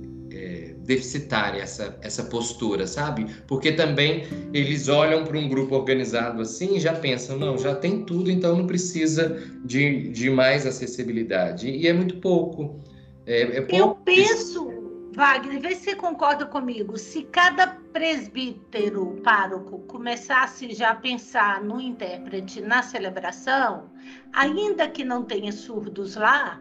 deficitária 0.87 1.61
essa, 1.62 1.99
essa 2.00 2.25
postura, 2.25 2.87
sabe? 2.87 3.26
Porque 3.47 3.73
também 3.73 4.26
eles 4.52 4.88
olham 4.88 5.25
para 5.25 5.37
um 5.37 5.49
grupo 5.49 5.75
organizado 5.75 6.40
assim 6.40 6.76
e 6.76 6.81
já 6.81 6.95
pensam, 6.95 7.37
não, 7.37 7.59
já 7.59 7.75
tem 7.75 8.05
tudo, 8.05 8.31
então 8.31 8.57
não 8.57 8.66
precisa 8.66 9.43
de, 9.64 10.09
de 10.09 10.31
mais 10.31 10.64
acessibilidade. 10.64 11.69
E 11.69 11.87
é 11.87 11.93
muito 11.93 12.16
pouco. 12.19 12.81
É, 13.26 13.59
é 13.59 13.61
pouco... 13.61 13.76
Eu 13.76 13.95
penso 14.05 14.76
Wagner, 15.16 15.59
vê 15.59 15.75
se 15.75 15.85
você 15.85 15.97
concorda 15.97 16.45
comigo. 16.45 16.99
Se 16.99 17.23
cada 17.23 17.69
presbítero 17.90 19.19
pároco 19.25 19.78
começasse 19.87 20.75
já 20.75 20.90
a 20.90 20.95
pensar 20.95 21.64
no 21.64 21.81
intérprete 21.81 22.61
na 22.61 22.83
celebração, 22.83 23.90
ainda 24.31 24.87
que 24.87 25.02
não 25.02 25.25
tenha 25.25 25.50
surdos 25.52 26.16
lá, 26.16 26.61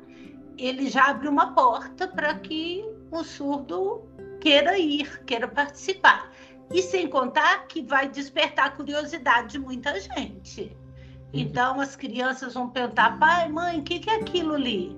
ele 0.57 0.87
já 0.87 1.07
abre 1.07 1.27
uma 1.27 1.53
porta 1.53 2.07
para 2.07 2.33
que 2.35 2.81
o 3.11 3.25
surdo 3.25 4.03
queira 4.45 4.77
ir, 4.77 5.23
queira 5.25 5.47
participar. 5.47 6.31
E 6.71 6.81
sem 6.81 7.07
contar 7.07 7.65
que 7.67 7.81
vai 7.81 8.07
despertar 8.09 8.67
a 8.67 8.71
curiosidade 8.71 9.53
de 9.53 9.59
muita 9.59 9.99
gente. 9.99 10.61
Uhum. 10.61 11.29
Então 11.33 11.79
as 11.79 11.95
crianças 11.95 12.53
vão 12.53 12.69
perguntar: 12.69 13.17
pai, 13.17 13.49
mãe, 13.49 13.79
o 13.79 13.83
que, 13.83 13.99
que 13.99 14.09
é 14.09 14.15
aquilo 14.15 14.53
ali? 14.53 14.95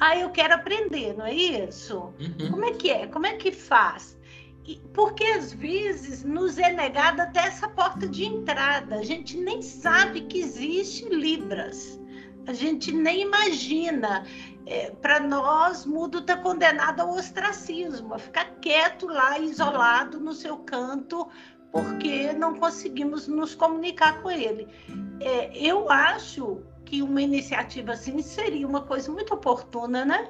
ah, 0.00 0.16
eu 0.16 0.30
quero 0.30 0.54
aprender, 0.54 1.14
não 1.14 1.26
é 1.26 1.34
isso? 1.34 2.14
Uhum. 2.18 2.50
Como 2.50 2.64
é 2.64 2.72
que 2.72 2.90
é? 2.90 3.06
Como 3.06 3.26
é 3.26 3.34
que 3.34 3.52
faz? 3.52 4.18
E, 4.66 4.80
porque 4.94 5.22
às 5.24 5.52
vezes 5.52 6.24
nos 6.24 6.58
é 6.58 6.72
negada 6.72 7.24
até 7.24 7.40
essa 7.40 7.68
porta 7.68 8.08
de 8.08 8.24
entrada. 8.24 8.96
A 8.96 9.02
gente 9.02 9.36
nem 9.36 9.60
sabe 9.60 10.22
que 10.22 10.38
existe 10.38 11.04
Libras. 11.10 12.00
A 12.46 12.54
gente 12.54 12.90
nem 12.90 13.22
imagina. 13.22 14.24
É, 14.70 14.92
Para 15.02 15.18
nós, 15.18 15.84
mudo 15.84 16.20
está 16.20 16.36
condenado 16.36 17.00
ao 17.00 17.16
ostracismo, 17.16 18.14
a 18.14 18.18
ficar 18.20 18.44
quieto 18.60 19.08
lá, 19.08 19.36
isolado 19.36 20.20
no 20.20 20.32
seu 20.32 20.58
canto, 20.58 21.28
porque 21.72 22.32
não 22.32 22.54
conseguimos 22.54 23.26
nos 23.26 23.52
comunicar 23.56 24.22
com 24.22 24.30
ele. 24.30 24.68
É, 25.20 25.50
eu 25.58 25.90
acho 25.90 26.62
que 26.84 27.02
uma 27.02 27.20
iniciativa 27.20 27.92
assim 27.92 28.22
seria 28.22 28.66
uma 28.66 28.82
coisa 28.82 29.10
muito 29.10 29.34
oportuna, 29.34 30.04
né? 30.04 30.28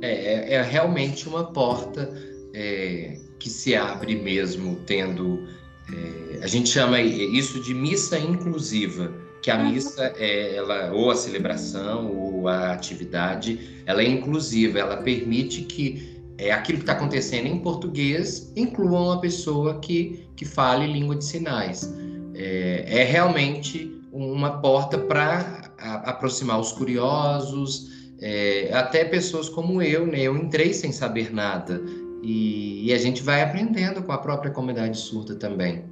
É, 0.00 0.54
é, 0.54 0.54
é 0.54 0.62
realmente 0.62 1.28
uma 1.28 1.52
porta 1.52 2.10
é, 2.54 3.18
que 3.38 3.50
se 3.50 3.76
abre 3.76 4.16
mesmo, 4.16 4.76
tendo. 4.86 5.46
É, 5.92 6.42
a 6.42 6.46
gente 6.46 6.70
chama 6.70 7.00
isso 7.00 7.60
de 7.60 7.74
missa 7.74 8.18
inclusiva, 8.18 9.12
que 9.44 9.50
a 9.50 9.58
missa 9.58 10.10
é 10.16 10.56
ela 10.56 10.90
ou 10.90 11.10
a 11.10 11.14
celebração 11.14 12.10
ou 12.10 12.48
a 12.48 12.72
atividade, 12.72 13.82
ela 13.84 14.00
é 14.00 14.08
inclusiva, 14.08 14.78
ela 14.78 14.96
permite 14.96 15.64
que 15.64 16.18
é, 16.38 16.50
aquilo 16.50 16.78
que 16.78 16.84
está 16.84 16.94
acontecendo 16.94 17.46
em 17.46 17.58
português 17.58 18.50
inclua 18.56 18.98
uma 18.98 19.20
pessoa 19.20 19.80
que, 19.80 20.26
que 20.34 20.46
fale 20.46 20.90
língua 20.90 21.16
de 21.16 21.26
sinais. 21.26 21.94
É, 22.34 22.86
é 22.86 23.04
realmente 23.04 24.00
uma 24.10 24.62
porta 24.62 24.96
para 24.96 25.70
aproximar 25.76 26.58
os 26.58 26.72
curiosos, 26.72 27.90
é, 28.22 28.70
até 28.72 29.04
pessoas 29.04 29.50
como 29.50 29.82
eu, 29.82 30.06
né? 30.06 30.22
Eu 30.22 30.34
entrei 30.38 30.72
sem 30.72 30.90
saber 30.90 31.30
nada 31.30 31.82
e, 32.22 32.86
e, 32.86 32.94
a 32.94 32.96
gente 32.96 33.22
vai 33.22 33.42
aprendendo 33.42 34.02
com 34.02 34.12
a 34.12 34.16
própria 34.16 34.50
comunidade 34.50 34.96
surda 34.96 35.34
também. 35.34 35.84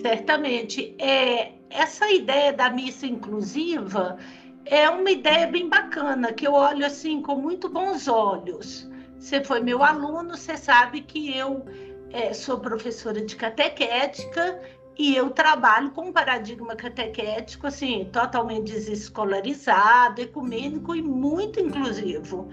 Certamente. 0.00 0.94
É, 0.98 1.52
essa 1.70 2.10
ideia 2.10 2.52
da 2.52 2.70
missa 2.70 3.06
inclusiva 3.06 4.16
é 4.64 4.88
uma 4.88 5.10
ideia 5.10 5.46
bem 5.46 5.68
bacana, 5.68 6.32
que 6.32 6.46
eu 6.46 6.52
olho 6.52 6.84
assim 6.84 7.20
com 7.22 7.36
muito 7.36 7.68
bons 7.68 8.08
olhos. 8.08 8.88
Você 9.18 9.42
foi 9.42 9.60
meu 9.60 9.82
aluno, 9.82 10.36
você 10.36 10.56
sabe 10.56 11.02
que 11.02 11.36
eu 11.36 11.64
é, 12.10 12.32
sou 12.32 12.58
professora 12.58 13.20
de 13.20 13.36
catequética 13.36 14.60
e 14.98 15.14
eu 15.14 15.30
trabalho 15.30 15.90
com 15.92 16.06
um 16.06 16.12
paradigma 16.12 16.74
catequético, 16.74 17.66
assim, 17.66 18.08
totalmente 18.12 18.72
desescolarizado, 18.72 20.20
ecumênico 20.20 20.94
e 20.94 21.02
muito 21.02 21.60
inclusivo. 21.60 22.48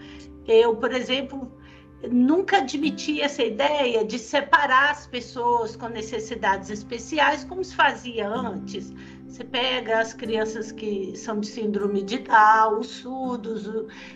Eu, 0.47 0.75
por 0.75 0.93
exemplo, 0.93 1.51
nunca 2.03 2.57
admiti 2.57 3.21
essa 3.21 3.43
ideia 3.43 4.05
de 4.05 4.19
separar 4.19 4.91
as 4.91 5.07
pessoas 5.07 5.75
com 5.75 5.87
necessidades 5.87 6.69
especiais, 6.69 7.43
como 7.43 7.63
se 7.63 7.75
fazia 7.75 8.27
antes. 8.27 8.93
Você 9.27 9.43
pega 9.43 9.99
as 9.99 10.13
crianças 10.13 10.71
que 10.71 11.13
são 11.15 11.41
de 11.41 11.47
síndrome 11.47 12.01
de 12.01 12.19
Down, 12.19 12.79
os 12.79 12.87
surdos, 12.87 13.69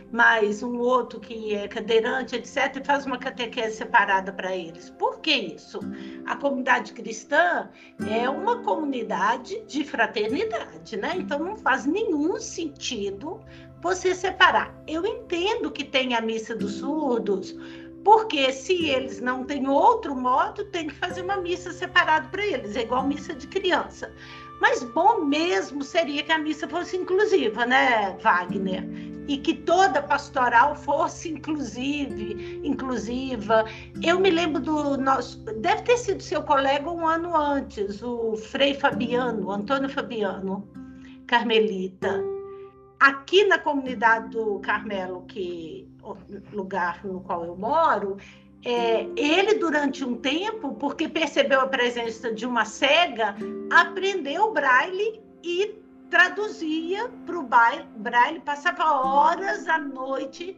mais 0.10 0.64
um 0.64 0.80
outro 0.80 1.20
que 1.20 1.54
é 1.54 1.68
cadeirante, 1.68 2.36
etc., 2.38 2.78
e 2.78 2.84
faz 2.84 3.06
uma 3.06 3.18
catequese 3.18 3.78
separada 3.78 4.32
para 4.32 4.56
eles. 4.56 4.90
Por 4.92 5.20
que 5.20 5.32
isso? 5.32 5.80
A 6.26 6.38
comunidade 6.38 6.94
cristã 6.94 7.70
é 8.10 8.30
uma 8.30 8.64
comunidade 8.64 9.62
de 9.68 9.84
fraternidade, 9.84 10.96
né? 10.96 11.14
Então 11.18 11.40
não 11.40 11.58
faz 11.58 11.86
nenhum 11.86 12.40
sentido 12.40 13.42
você 13.82 14.16
separar. 14.16 14.74
Eu 14.88 15.06
entendo 15.06 15.70
que 15.72 15.84
tem 15.84 16.16
a 16.16 16.22
missa 16.22 16.56
dos 16.56 16.76
surdos, 16.76 17.54
porque 18.04 18.52
se 18.52 18.90
eles 18.90 19.20
não 19.22 19.44
têm 19.44 19.68
outro 19.68 20.16
modo, 20.16 20.66
tem 20.66 20.88
que 20.88 20.96
fazer 20.96 21.22
uma 21.22 21.38
missa 21.38 21.72
separada 21.72 22.28
para 22.30 22.46
eles, 22.46 22.76
é 22.76 22.82
igual 22.82 23.06
missa 23.06 23.34
de 23.34 23.46
criança. 23.48 24.12
Mas 24.62 24.84
bom 24.84 25.26
mesmo 25.26 25.84
seria 25.84 26.22
que 26.22 26.32
a 26.32 26.38
missa 26.38 26.68
fosse 26.68 26.96
inclusiva, 26.96 27.66
né, 27.66 28.16
Wagner? 28.22 28.88
E 29.28 29.38
que 29.38 29.56
toda 29.56 30.04
pastoral 30.04 30.76
fosse 30.76 31.32
inclusive, 31.32 32.62
inclusiva. 32.64 33.66
Eu 34.04 34.20
me 34.20 34.30
lembro 34.30 34.62
do 34.62 34.98
nosso. 34.98 35.40
Deve 35.62 35.82
ter 35.82 35.98
sido 35.98 36.22
seu 36.22 36.44
colega 36.44 36.92
um 36.92 37.08
ano 37.08 37.36
antes, 37.36 38.04
o 38.04 38.36
Frei 38.36 38.76
Fabiano, 38.76 39.50
Antônio 39.50 39.90
Fabiano, 39.90 40.68
Carmelita. 41.26 42.24
Aqui 43.00 43.44
na 43.46 43.58
comunidade 43.58 44.30
do 44.30 44.60
Carmelo, 44.60 45.24
que 45.28 45.90
lugar 46.54 47.04
no 47.04 47.22
qual 47.22 47.44
eu 47.46 47.56
moro, 47.56 48.18
é, 48.64 49.08
ele, 49.16 49.56
durante 49.56 50.04
um 50.04 50.16
tempo, 50.16 50.76
porque 50.76 51.08
percebeu 51.08 51.62
a 51.62 51.68
presença 51.68 52.32
de 52.32 52.46
uma 52.46 52.66
cega, 52.66 53.36
aprendeu 53.72 54.52
braille 54.54 55.22
e 55.44 55.82
traduzia 56.10 57.10
para 57.26 57.40
o 57.40 57.44
braille, 57.44 58.40
passava 58.42 58.84
horas 58.84 59.68
à 59.68 59.80
noite 59.80 60.56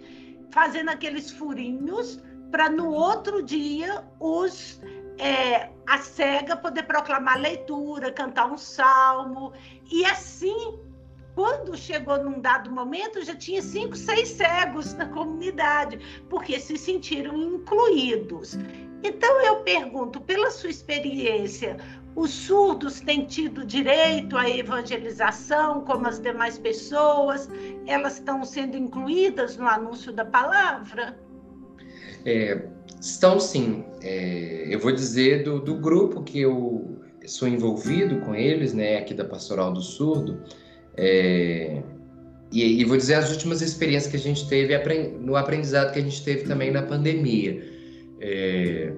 fazendo 0.51 0.89
aqueles 0.89 1.31
furinhos 1.31 2.19
para 2.51 2.69
no 2.69 2.91
outro 2.91 3.41
dia 3.41 4.03
os 4.19 4.79
é, 5.17 5.69
a 5.87 5.97
cega 5.99 6.55
poder 6.57 6.83
proclamar 6.83 7.39
leitura, 7.39 8.11
cantar 8.11 8.51
um 8.51 8.57
salmo. 8.57 9.53
E 9.91 10.05
assim 10.05 10.79
quando 11.35 11.75
chegou 11.75 12.23
num 12.23 12.39
dado 12.39 12.71
momento, 12.71 13.23
já 13.23 13.35
tinha 13.35 13.61
cinco, 13.61 13.95
seis 13.95 14.29
cegos 14.29 14.93
na 14.93 15.07
comunidade, 15.07 15.99
porque 16.29 16.59
se 16.59 16.77
sentiram 16.77 17.35
incluídos. 17.35 18.57
Então, 19.03 19.41
eu 19.41 19.57
pergunto, 19.57 20.21
pela 20.21 20.49
sua 20.51 20.69
experiência, 20.69 21.77
os 22.15 22.29
surdos 22.29 23.01
têm 23.01 23.25
tido 23.25 23.65
direito 23.65 24.37
à 24.37 24.47
evangelização, 24.49 25.81
como 25.81 26.07
as 26.07 26.19
demais 26.19 26.57
pessoas? 26.57 27.49
Elas 27.87 28.13
estão 28.13 28.45
sendo 28.45 28.77
incluídas 28.77 29.57
no 29.57 29.67
anúncio 29.67 30.13
da 30.13 30.23
palavra? 30.23 31.17
É, 32.25 32.69
estão 33.01 33.39
sim. 33.39 33.83
É, 34.01 34.67
eu 34.69 34.79
vou 34.79 34.91
dizer 34.91 35.43
do, 35.43 35.59
do 35.59 35.75
grupo 35.75 36.23
que 36.23 36.39
eu 36.39 37.01
sou 37.25 37.47
envolvido 37.47 38.19
com 38.21 38.35
eles, 38.35 38.73
né, 38.73 38.97
aqui 38.97 39.13
da 39.13 39.25
Pastoral 39.25 39.73
do 39.73 39.81
Surdo. 39.81 40.43
É, 40.95 41.81
e, 42.51 42.81
e, 42.81 42.85
vou 42.85 42.97
dizer 42.97 43.15
as 43.15 43.31
últimas 43.31 43.61
experiências 43.61 44.11
que 44.11 44.17
a 44.17 44.19
gente 44.19 44.47
teve 44.47 44.77
no 45.19 45.35
aprendizado 45.35 45.91
que 45.91 45.99
a 45.99 46.01
gente 46.03 46.23
teve 46.23 46.43
também 46.43 46.71
na 46.71 46.83
pandemia. 46.83 47.63
É, 48.19 48.93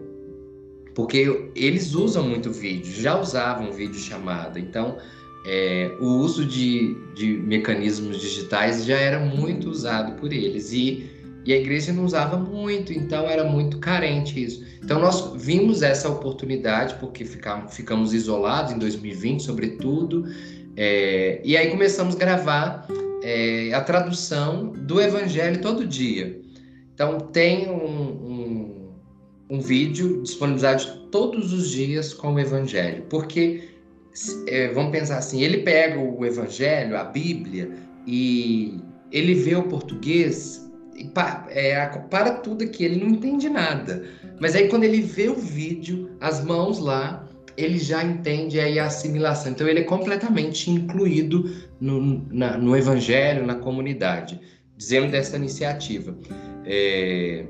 porque 0.94 1.50
eles 1.56 1.94
usam 1.94 2.28
muito 2.28 2.52
vídeo, 2.52 2.92
já 2.92 3.20
usavam 3.20 3.72
vídeo 3.72 4.00
chamada, 4.00 4.60
então 4.60 4.98
é, 5.46 5.96
o 6.00 6.06
uso 6.06 6.46
de, 6.46 6.96
de, 7.14 7.38
mecanismos 7.38 8.20
digitais 8.20 8.84
já 8.84 8.98
era 8.98 9.20
muito 9.20 9.70
usado 9.70 10.14
por 10.14 10.34
eles. 10.34 10.74
E, 10.74 11.10
e 11.46 11.54
a 11.54 11.58
igreja 11.58 11.94
não 11.94 12.04
usava 12.04 12.38
muito, 12.38 12.92
então 12.92 13.30
era 13.30 13.44
muito 13.44 13.78
carente 13.78 14.44
isso. 14.44 14.66
Então 14.84 15.00
nós 15.00 15.34
vimos 15.36 15.84
essa 15.84 16.10
oportunidade 16.10 16.96
porque 16.96 17.24
ficamos, 17.24 17.76
ficamos 17.76 18.14
isolados 18.14 18.72
em 18.72 18.80
2020, 18.80 19.44
sobretudo, 19.44 20.26
é, 20.78 21.40
e 21.44 21.56
aí 21.56 21.70
começamos 21.70 22.16
a 22.16 22.20
gravar 22.20 22.88
é, 23.24 23.74
a 23.74 23.82
tradução 23.82 24.68
do 24.72 25.02
Evangelho 25.02 25.62
todo 25.62 25.88
dia. 25.88 26.40
Então 26.94 27.20
tem 27.20 27.70
um, 27.70 27.86
um, 27.86 28.90
um, 29.50 29.60
vídeo 29.60 30.22
disponibilizado 30.22 31.08
todos 31.12 31.54
os 31.54 31.70
dias 31.70 32.14
com 32.14 32.34
o 32.34 32.40
Evangelho, 32.40 33.04
porque 33.10 33.70
é, 34.48 34.70
vamos 34.70 34.92
pensar 34.92 35.18
assim, 35.18 35.42
ele 35.42 35.60
pega 35.60 36.00
o 36.00 36.26
Evangelho, 36.26 36.98
a 36.98 37.04
Bíblia, 37.04 37.72
e 38.06 38.80
ele 39.12 39.34
vê 39.34 39.56
o 39.56 39.64
português 39.64 40.66
para, 41.14 41.46
é, 41.50 41.86
para 42.10 42.36
tudo 42.36 42.64
aqui, 42.64 42.86
ele 42.86 43.04
não 43.04 43.10
entende 43.12 43.50
nada. 43.50 44.04
Mas 44.40 44.56
aí 44.56 44.68
quando 44.70 44.84
ele 44.84 45.02
vê 45.02 45.30
o 45.30 45.36
vídeo, 45.36 46.12
as 46.20 46.44
mãos 46.44 46.80
lá, 46.80 47.28
ele 47.58 47.78
já 47.78 48.04
entende 48.04 48.60
aí 48.60 48.78
a 48.80 48.86
assimilação. 48.86 49.52
Então, 49.52 49.68
ele 49.68 49.80
é 49.80 49.84
completamente 49.84 50.70
incluído 50.70 51.50
no, 51.80 52.26
na, 52.32 52.58
no 52.58 52.76
evangelho, 52.76 53.46
na 53.46 53.56
comunidade. 53.56 54.40
Dizendo 54.78 55.12
dessa 55.12 55.38
iniciativa. 55.38 56.18
É, 56.66 57.46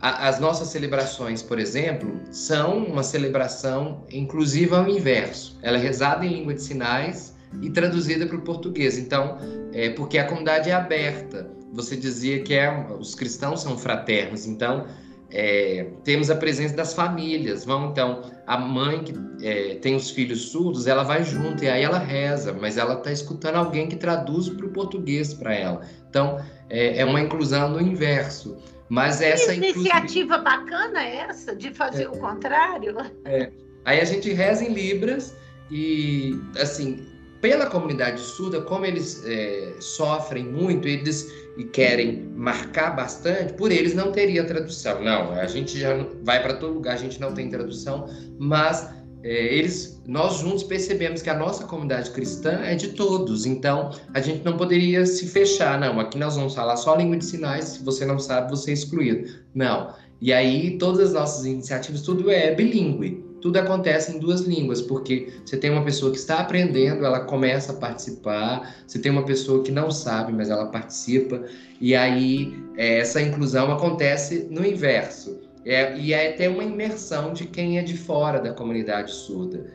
a, 0.00 0.28
as 0.28 0.38
nossas 0.38 0.68
celebrações, 0.68 1.42
por 1.42 1.58
exemplo, 1.58 2.20
são 2.30 2.84
uma 2.84 3.02
celebração 3.02 4.04
inclusiva 4.12 4.78
ao 4.78 4.88
inverso. 4.88 5.58
Ela 5.62 5.76
é 5.76 5.80
rezada 5.80 6.24
em 6.24 6.28
língua 6.28 6.54
de 6.54 6.62
sinais 6.62 7.36
e 7.60 7.70
traduzida 7.70 8.26
para 8.26 8.36
o 8.36 8.42
português. 8.42 8.96
Então, 8.96 9.38
é 9.72 9.90
porque 9.90 10.18
a 10.18 10.24
comunidade 10.24 10.70
é 10.70 10.72
aberta. 10.72 11.50
Você 11.72 11.96
dizia 11.96 12.42
que 12.42 12.54
é, 12.54 12.86
os 12.98 13.14
cristãos 13.14 13.62
são 13.62 13.76
fraternos. 13.76 14.46
Então, 14.46 14.86
é, 15.30 15.86
temos 16.04 16.30
a 16.30 16.36
presença 16.36 16.74
das 16.74 16.94
famílias. 16.94 17.64
Vão 17.64 17.90
então, 17.90 18.22
a 18.46 18.58
mãe 18.58 19.02
que 19.02 19.14
é, 19.42 19.74
tem 19.76 19.94
os 19.94 20.10
filhos 20.10 20.50
surdos, 20.50 20.86
ela 20.86 21.02
vai 21.02 21.22
junto 21.22 21.64
e 21.64 21.68
aí 21.68 21.82
ela 21.82 21.98
reza, 21.98 22.52
mas 22.52 22.76
ela 22.76 22.94
está 22.94 23.12
escutando 23.12 23.56
alguém 23.56 23.88
que 23.88 23.96
traduz 23.96 24.48
para 24.48 24.66
o 24.66 24.70
português 24.70 25.34
para 25.34 25.54
ela. 25.54 25.82
Então, 26.08 26.42
é, 26.70 26.98
é, 26.98 27.04
uma 27.04 27.20
inclusão 27.20 27.70
no 27.70 27.80
inverso. 27.80 28.56
Mas 28.88 29.20
essa 29.20 29.52
que 29.52 29.58
iniciativa 29.58 30.38
bacana 30.38 31.04
é 31.04 31.16
essa 31.16 31.54
de 31.54 31.74
fazer 31.74 32.04
é. 32.04 32.08
o 32.08 32.12
contrário. 32.12 32.96
É. 33.24 33.50
Aí 33.84 34.00
a 34.00 34.04
gente 34.04 34.32
reza 34.32 34.64
em 34.64 34.72
libras 34.72 35.36
e 35.70 36.40
assim 36.58 37.17
pela 37.40 37.66
comunidade 37.66 38.20
surda, 38.20 38.60
como 38.60 38.84
eles 38.84 39.22
é, 39.24 39.74
sofrem 39.80 40.44
muito, 40.44 40.88
eles 40.88 41.30
e 41.56 41.64
querem 41.64 42.24
marcar 42.36 42.94
bastante, 42.94 43.52
por 43.54 43.72
eles 43.72 43.94
não 43.94 44.12
teria 44.12 44.44
tradução. 44.44 45.02
Não, 45.02 45.32
a 45.32 45.46
gente 45.46 45.78
já 45.78 46.06
vai 46.22 46.42
para 46.42 46.54
todo 46.54 46.74
lugar, 46.74 46.94
a 46.94 46.98
gente 46.98 47.20
não 47.20 47.32
tem 47.32 47.48
tradução, 47.48 48.08
mas 48.38 48.88
é, 49.22 49.54
eles, 49.54 50.00
nós 50.06 50.38
juntos 50.38 50.62
percebemos 50.62 51.22
que 51.22 51.30
a 51.30 51.34
nossa 51.34 51.64
comunidade 51.64 52.10
cristã 52.10 52.60
é 52.62 52.74
de 52.74 52.88
todos, 52.88 53.46
então 53.46 53.90
a 54.14 54.20
gente 54.20 54.44
não 54.44 54.56
poderia 54.56 55.04
se 55.04 55.26
fechar, 55.26 55.78
não, 55.78 55.98
aqui 55.98 56.18
nós 56.18 56.36
vamos 56.36 56.54
falar 56.54 56.76
só 56.76 56.94
língua 56.94 57.16
de 57.16 57.24
sinais, 57.24 57.64
se 57.64 57.84
você 57.84 58.06
não 58.06 58.18
sabe, 58.18 58.50
você 58.50 58.70
é 58.70 58.74
excluído. 58.74 59.28
Não. 59.54 59.94
E 60.20 60.32
aí 60.32 60.78
todas 60.78 61.08
as 61.08 61.12
nossas 61.12 61.44
iniciativas, 61.44 62.02
tudo 62.02 62.30
é 62.30 62.54
bilíngue 62.54 63.27
tudo 63.40 63.56
acontece 63.56 64.14
em 64.14 64.18
duas 64.18 64.42
línguas, 64.42 64.80
porque 64.80 65.32
você 65.44 65.56
tem 65.56 65.70
uma 65.70 65.84
pessoa 65.84 66.10
que 66.10 66.18
está 66.18 66.38
aprendendo, 66.38 67.04
ela 67.04 67.20
começa 67.20 67.72
a 67.72 67.76
participar, 67.76 68.76
você 68.86 68.98
tem 68.98 69.10
uma 69.10 69.24
pessoa 69.24 69.62
que 69.62 69.70
não 69.70 69.90
sabe, 69.90 70.32
mas 70.32 70.50
ela 70.50 70.66
participa, 70.66 71.42
e 71.80 71.94
aí 71.94 72.56
é, 72.76 72.98
essa 72.98 73.20
inclusão 73.20 73.70
acontece 73.72 74.46
no 74.50 74.64
inverso. 74.64 75.38
É, 75.64 75.98
e 75.98 76.12
é 76.12 76.30
até 76.30 76.48
uma 76.48 76.64
imersão 76.64 77.32
de 77.32 77.44
quem 77.44 77.78
é 77.78 77.82
de 77.82 77.96
fora 77.96 78.40
da 78.40 78.52
comunidade 78.52 79.12
surda. 79.12 79.66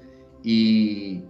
E 0.44 1.22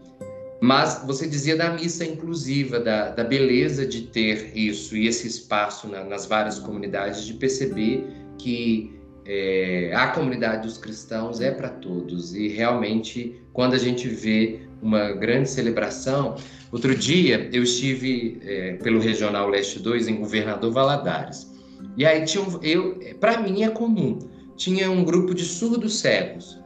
mas 0.61 1.03
você 1.05 1.27
dizia 1.27 1.57
da 1.57 1.71
missa 1.71 2.05
inclusiva, 2.05 2.79
da, 2.79 3.09
da 3.09 3.21
beleza 3.25 3.85
de 3.85 4.03
ter 4.03 4.57
isso 4.57 4.95
e 4.95 5.07
esse 5.07 5.27
espaço 5.27 5.89
na, 5.89 6.05
nas 6.05 6.25
várias 6.25 6.57
comunidades, 6.57 7.25
de 7.25 7.33
perceber 7.33 8.07
que 8.37 8.97
é, 9.25 9.91
a 9.95 10.07
comunidade 10.07 10.67
dos 10.67 10.77
cristãos 10.77 11.41
é 11.41 11.51
para 11.51 11.69
todos. 11.69 12.35
E 12.35 12.47
realmente 12.47 13.41
quando 13.53 13.73
a 13.73 13.77
gente 13.77 14.07
vê 14.07 14.61
uma 14.81 15.11
grande 15.13 15.49
celebração, 15.49 16.35
outro 16.71 16.95
dia 16.95 17.49
eu 17.53 17.63
estive 17.63 18.39
é, 18.43 18.73
pelo 18.73 18.99
Regional 18.99 19.47
Leste 19.47 19.79
2 19.79 20.07
em 20.07 20.15
Governador 20.17 20.71
Valadares. 20.71 21.51
E 21.97 22.05
aí 22.05 22.25
tinha 22.25 22.43
um, 22.43 22.59
eu 22.61 22.99
para 23.19 23.39
mim 23.39 23.63
é 23.63 23.69
comum 23.69 24.19
tinha 24.55 24.89
um 24.89 25.03
grupo 25.03 25.33
de 25.33 25.43
surdos 25.43 25.99
cegos 25.99 26.59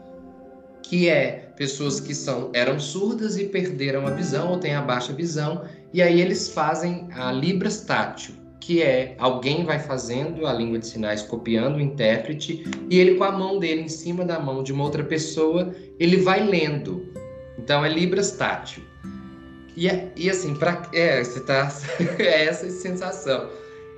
que 0.83 1.09
é 1.09 1.51
pessoas 1.57 1.99
que 1.99 2.13
são 2.13 2.51
eram 2.53 2.79
surdas 2.79 3.37
e 3.37 3.45
perderam 3.45 4.05
a 4.05 4.11
visão 4.11 4.51
ou 4.51 4.59
têm 4.59 4.75
a 4.75 4.81
baixa 4.81 5.11
visão 5.13 5.63
e 5.93 6.01
aí 6.01 6.21
eles 6.21 6.49
fazem 6.49 7.07
a 7.11 7.31
libras 7.31 7.81
tátil 7.81 8.35
que 8.59 8.81
é 8.81 9.15
alguém 9.17 9.63
vai 9.63 9.79
fazendo 9.79 10.45
a 10.45 10.53
língua 10.53 10.79
de 10.79 10.87
sinais, 10.87 11.21
copiando 11.21 11.77
o 11.77 11.81
intérprete, 11.81 12.65
e 12.89 12.99
ele 12.99 13.15
com 13.15 13.23
a 13.23 13.31
mão 13.31 13.59
dele 13.59 13.81
em 13.81 13.89
cima 13.89 14.25
da 14.25 14.39
mão 14.39 14.63
de 14.63 14.73
uma 14.73 14.83
outra 14.83 15.03
pessoa, 15.03 15.73
ele 15.99 16.17
vai 16.17 16.45
lendo. 16.45 17.05
Então 17.57 17.83
é 17.83 17.89
Libras 17.89 18.31
tátil. 18.31 18.83
E, 19.75 19.87
é, 19.87 20.11
e 20.15 20.29
assim, 20.29 20.55
pra, 20.55 20.89
é, 20.93 21.23
você 21.23 21.39
tá, 21.41 21.71
é 22.19 22.45
essa 22.45 22.69
sensação. 22.69 23.49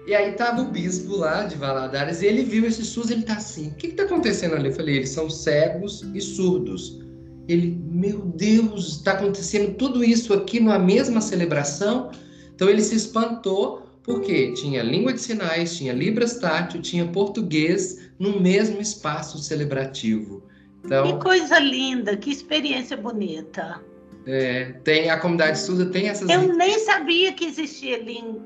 E 0.05 0.13
aí 0.13 0.33
tava 0.33 0.61
o 0.61 0.65
bispo 0.65 1.17
lá 1.17 1.43
de 1.43 1.55
Valadares 1.55 2.21
e 2.21 2.25
ele 2.25 2.43
viu 2.43 2.65
esse 2.65 2.83
SUS, 2.83 3.11
ele 3.11 3.23
tá 3.23 3.35
assim, 3.35 3.67
o 3.67 3.75
que 3.75 3.89
que 3.89 3.93
tá 3.93 4.03
acontecendo 4.03 4.55
ali? 4.55 4.69
Eu 4.69 4.73
falei, 4.73 4.97
eles 4.97 5.09
são 5.09 5.29
cegos 5.29 6.03
e 6.13 6.19
surdos. 6.19 6.99
Ele, 7.47 7.79
meu 7.89 8.19
Deus, 8.19 8.97
está 8.97 9.13
acontecendo 9.13 9.75
tudo 9.75 10.03
isso 10.03 10.33
aqui 10.33 10.59
numa 10.59 10.79
mesma 10.79 11.21
celebração? 11.21 12.11
Então 12.55 12.69
ele 12.69 12.81
se 12.81 12.95
espantou, 12.95 13.88
porque 14.09 14.53
tinha 14.53 14.81
língua 14.81 15.13
de 15.13 15.21
sinais, 15.21 15.77
tinha 15.77 15.93
Libras 15.93 16.39
tátil, 16.39 16.81
tinha 16.81 17.05
português 17.05 18.09
no 18.17 18.41
mesmo 18.41 18.81
espaço 18.81 19.37
celebrativo. 19.37 20.41
Então, 20.83 21.05
que 21.05 21.23
coisa 21.23 21.59
linda, 21.59 22.17
que 22.17 22.31
experiência 22.31 22.97
bonita. 22.97 23.79
É, 24.25 24.71
tem 24.83 25.11
a 25.11 25.19
comunidade 25.19 25.59
surda 25.59 25.85
tem 25.85 26.09
essas. 26.09 26.27
Eu 26.27 26.55
nem 26.55 26.79
sabia 26.79 27.33
que 27.33 27.45
existia 27.45 27.99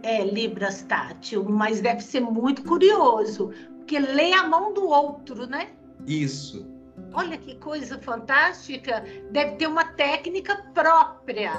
é, 0.04 0.26
Libras 0.26 0.82
tátil, 0.82 1.46
mas 1.46 1.80
deve 1.80 2.02
ser 2.02 2.20
muito 2.20 2.62
curioso, 2.64 3.52
porque 3.78 3.98
lê 3.98 4.34
a 4.34 4.46
mão 4.46 4.74
do 4.74 4.86
outro, 4.86 5.48
né? 5.48 5.70
Isso. 6.06 6.68
Olha 7.14 7.38
que 7.38 7.56
coisa 7.56 7.98
fantástica! 8.00 9.02
Deve 9.32 9.56
ter 9.56 9.68
uma 9.68 9.86
técnica 9.86 10.58
própria 10.74 11.54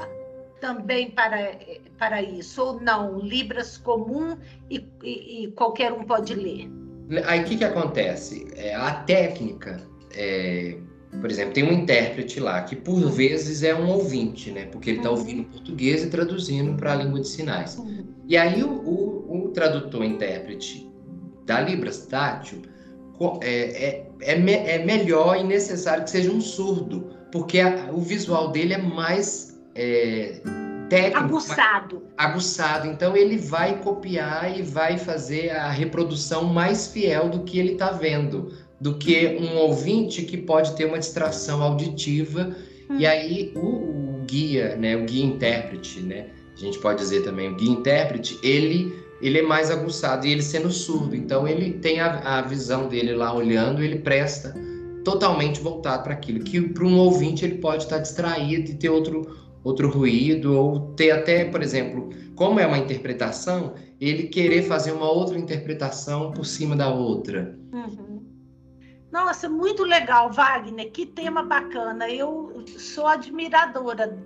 também 0.65 1.11
para, 1.11 1.59
para 1.99 2.23
isso, 2.23 2.63
ou 2.63 2.81
não? 2.81 3.19
Libras 3.19 3.77
comum 3.77 4.35
e, 4.71 4.83
e, 5.03 5.45
e 5.45 5.53
qualquer 5.53 5.93
um 5.93 6.05
pode 6.05 6.35
ler? 6.35 6.71
Aí 7.27 7.43
o 7.43 7.45
que, 7.45 7.59
que 7.59 7.65
acontece? 7.65 8.47
É, 8.57 8.75
a 8.75 8.95
técnica, 8.95 9.79
é, 10.17 10.79
por 11.21 11.31
exemplo, 11.31 11.53
tem 11.53 11.65
um 11.65 11.73
intérprete 11.73 12.41
lá 12.41 12.63
que 12.63 12.75
por 12.75 12.99
vezes 13.11 13.63
é 13.63 13.75
um 13.75 13.91
ouvinte, 13.91 14.51
né? 14.51 14.65
Porque 14.73 14.89
ele 14.89 14.99
está 15.01 15.11
uhum. 15.11 15.19
ouvindo 15.19 15.45
português 15.45 16.03
e 16.03 16.09
traduzindo 16.09 16.75
para 16.79 16.95
a 16.95 16.97
língua 16.97 17.21
de 17.21 17.29
sinais. 17.29 17.77
Uhum. 17.77 18.07
E 18.27 18.35
aí 18.35 18.63
o, 18.63 18.71
o, 18.71 19.49
o 19.49 19.49
tradutor 19.51 20.03
intérprete 20.03 20.91
da 21.45 21.61
Libras 21.61 22.07
tátil 22.07 22.63
é, 23.43 23.51
é, 23.51 24.07
é, 24.23 24.75
é, 24.77 24.85
melhor 24.87 25.37
e 25.37 25.45
necessário 25.45 26.05
que 26.05 26.11
seja 26.11 26.33
um 26.33 26.41
surdo, 26.41 27.11
porque 27.31 27.61
a, 27.61 27.91
o 27.93 28.01
visual 28.01 28.51
dele 28.51 28.73
é 28.73 28.79
mais 28.79 29.54
é, 29.75 30.41
técnico. 30.89 31.19
Aguçado. 31.19 32.03
Aguçado. 32.17 32.89
Então 32.89 33.17
ele 33.17 33.39
vai 33.39 33.79
copiar 33.81 34.59
e 34.59 34.63
vai 34.63 34.99
fazer 34.99 35.51
a 35.51 35.71
reprodução 35.71 36.45
mais 36.45 36.87
fiel 36.87 37.29
do 37.29 37.41
que 37.41 37.59
ele 37.59 37.73
está 37.73 37.91
vendo, 37.91 38.53
do 38.81 38.95
que 38.95 39.39
um 39.41 39.57
ouvinte 39.57 40.23
que 40.23 40.37
pode 40.37 40.75
ter 40.77 40.85
uma 40.85 40.99
distração 40.99 41.63
auditiva. 41.63 42.55
Hum. 42.91 42.99
E 42.99 43.07
aí 43.07 43.53
o, 43.57 44.21
o 44.21 44.25
guia, 44.27 44.77
né, 44.77 44.97
o 44.97 45.05
guia 45.05 45.25
intérprete, 45.25 46.01
né, 46.01 46.27
a 46.57 46.61
gente 46.61 46.79
pode 46.79 46.99
dizer 46.99 47.23
também 47.25 47.51
o 47.51 47.57
guia 47.57 47.71
intérprete, 47.71 48.39
ele 48.43 49.03
ele 49.23 49.39
é 49.39 49.43
mais 49.43 49.71
aguçado 49.71 50.27
e 50.27 50.33
ele 50.33 50.43
sendo 50.43 50.71
surdo, 50.71 51.17
então 51.17 51.49
ele 51.49 51.75
tem 51.75 51.99
a, 51.99 52.39
a 52.39 52.43
visão 52.43 52.89
dele 52.89 53.15
lá 53.15 53.33
olhando, 53.33 53.83
ele 53.83 54.01
presta 54.01 54.55
totalmente 55.03 55.61
voltado 55.61 56.03
para 56.03 56.13
aquilo 56.13 56.41
que 56.41 56.61
para 56.61 56.85
um 56.85 56.99
ouvinte 56.99 57.45
ele 57.45 57.57
pode 57.57 57.85
estar 57.85 57.99
distraído 57.99 58.71
e 58.71 58.75
ter 58.75 58.91
outro 58.91 59.44
outro 59.65 59.91
ruído 59.91 60.57
ou 60.57 60.95
ter 60.95 61.11
até, 61.11 61.47
por 61.47 61.63
exemplo, 61.63 62.11
como 62.37 62.61
é 62.61 62.67
uma 62.67 62.79
interpretação, 62.79 63.75
ele 64.01 64.25
querer 64.25 64.63
fazer 64.63 64.93
uma 64.93 65.11
outra 65.11 65.39
interpretação 65.39 66.31
por 66.31 66.45
cima 66.45 66.77
da 66.77 66.93
outra. 66.93 67.59
Uhum. 67.73 68.23
Nossa, 69.11 69.49
muito 69.49 69.85
legal, 69.85 70.31
Wagner. 70.33 70.91
Que 70.91 71.07
tema 71.07 71.43
bacana. 71.43 72.11
Eu 72.11 72.65
sou 72.67 73.07
admiradora 73.07 74.19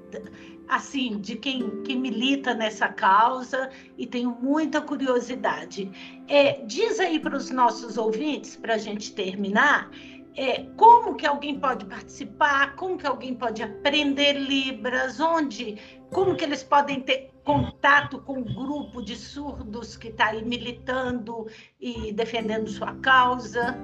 assim, 0.68 1.18
de 1.18 1.36
quem, 1.36 1.82
quem 1.82 1.98
milita 1.98 2.54
nessa 2.54 2.88
causa 2.88 3.70
e 3.96 4.06
tenho 4.06 4.36
muita 4.40 4.80
curiosidade. 4.80 5.90
É, 6.28 6.64
diz 6.64 7.00
aí 7.00 7.18
para 7.18 7.36
os 7.36 7.50
nossos 7.50 7.96
ouvintes, 7.96 8.56
para 8.56 8.74
a 8.74 8.78
gente 8.78 9.12
terminar, 9.12 9.90
é, 10.38 10.64
como 10.76 11.16
que 11.16 11.26
alguém 11.26 11.58
pode 11.58 11.84
participar, 11.84 12.76
como 12.76 12.96
que 12.96 13.04
alguém 13.04 13.34
pode 13.34 13.60
aprender 13.60 14.34
Libras, 14.34 15.18
onde, 15.18 15.76
como 16.12 16.36
que 16.36 16.44
eles 16.44 16.62
podem 16.62 17.00
ter 17.00 17.32
contato 17.42 18.20
com 18.20 18.38
o 18.38 18.44
grupo 18.44 19.02
de 19.02 19.16
surdos 19.16 19.96
que 19.96 20.08
está 20.08 20.26
aí 20.26 20.44
militando 20.44 21.48
e 21.80 22.12
defendendo 22.12 22.68
sua 22.68 22.94
causa? 23.00 23.76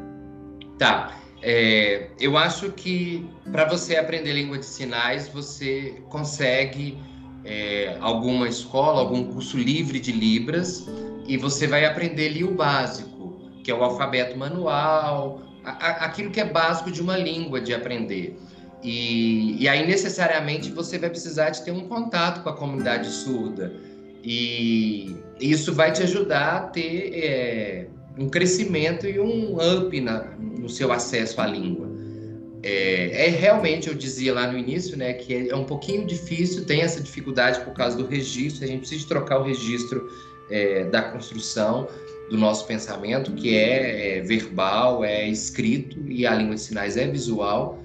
Tá. 0.79 1.19
É, 1.43 2.11
eu 2.21 2.39
acho 2.39 2.71
que 2.71 3.29
para 3.51 3.65
você 3.65 3.97
aprender 3.97 4.33
língua 4.33 4.57
de 4.57 4.65
sinais, 4.65 5.29
você 5.29 6.03
consegue 6.09 6.97
é, 7.45 7.99
alguma 8.01 8.49
escola, 8.49 9.01
algum 9.01 9.33
curso 9.33 9.59
livre 9.59 9.99
de 9.99 10.13
Libras, 10.13 10.87
e 11.27 11.37
você 11.37 11.67
vai 11.67 11.85
aprender 11.85 12.29
ali 12.29 12.45
o 12.45 12.55
básico, 12.55 13.41
que 13.65 13.73
é 13.73 13.75
o 13.75 13.83
alfabeto 13.83 14.39
manual, 14.39 15.44
a, 15.65 16.05
aquilo 16.05 16.31
que 16.31 16.41
é 16.41 16.45
básico 16.45 16.91
de 16.91 17.01
uma 17.01 17.17
língua 17.17 17.61
de 17.61 17.73
aprender. 17.75 18.37
E, 18.83 19.63
e, 19.63 19.67
aí, 19.67 19.87
necessariamente, 19.87 20.71
você 20.71 20.99
vai 20.99 21.09
precisar 21.09 21.51
de 21.51 21.65
ter 21.65 21.71
um 21.71 21.89
contato 21.89 22.43
com 22.43 22.51
a 22.51 22.53
comunidade 22.53 23.09
surda. 23.09 23.73
E 24.23 25.17
isso 25.41 25.73
vai 25.73 25.91
te 25.91 26.03
ajudar 26.03 26.57
a 26.57 26.61
ter 26.61 27.13
é, 27.15 27.87
um 28.19 28.29
crescimento 28.29 29.07
e 29.07 29.19
um 29.19 29.57
up 29.57 30.01
na, 30.01 30.25
no 30.39 30.69
seu 30.69 30.93
acesso 30.93 31.41
à 31.41 31.47
língua. 31.47 31.95
É, 32.63 33.27
é, 33.27 33.29
realmente, 33.29 33.89
eu 33.89 33.95
dizia 33.95 34.33
lá 34.33 34.51
no 34.51 34.59
início, 34.59 34.97
né, 34.97 35.13
que 35.13 35.35
é, 35.35 35.49
é, 35.49 35.57
um 35.57 35.65
pouquinho 35.65 36.07
difícil, 36.07 36.65
tem 36.65 36.81
essa 36.81 37.01
dificuldade 37.01 37.61
por 37.61 37.75
causa 37.75 37.97
do 37.97 38.07
registro, 38.07 38.65
a 38.65 38.67
gente 38.67 38.81
precisa 38.81 39.07
trocar 39.07 39.39
o 39.39 39.43
registro 39.43 40.09
é, 40.51 40.85
da 40.85 41.03
construção 41.03 41.89
do 42.31 42.39
nosso 42.39 42.67
pensamento, 42.67 43.33
que 43.33 43.57
é, 43.57 44.19
é, 44.19 44.21
verbal, 44.23 45.05
é 45.05 45.29
escrito 45.29 46.01
e 46.09 46.27
a 46.27 46.35
língua 46.35 46.55
de 46.55 46.61
sinais 46.61 46.97
é 46.97 47.07
visual, 47.07 47.79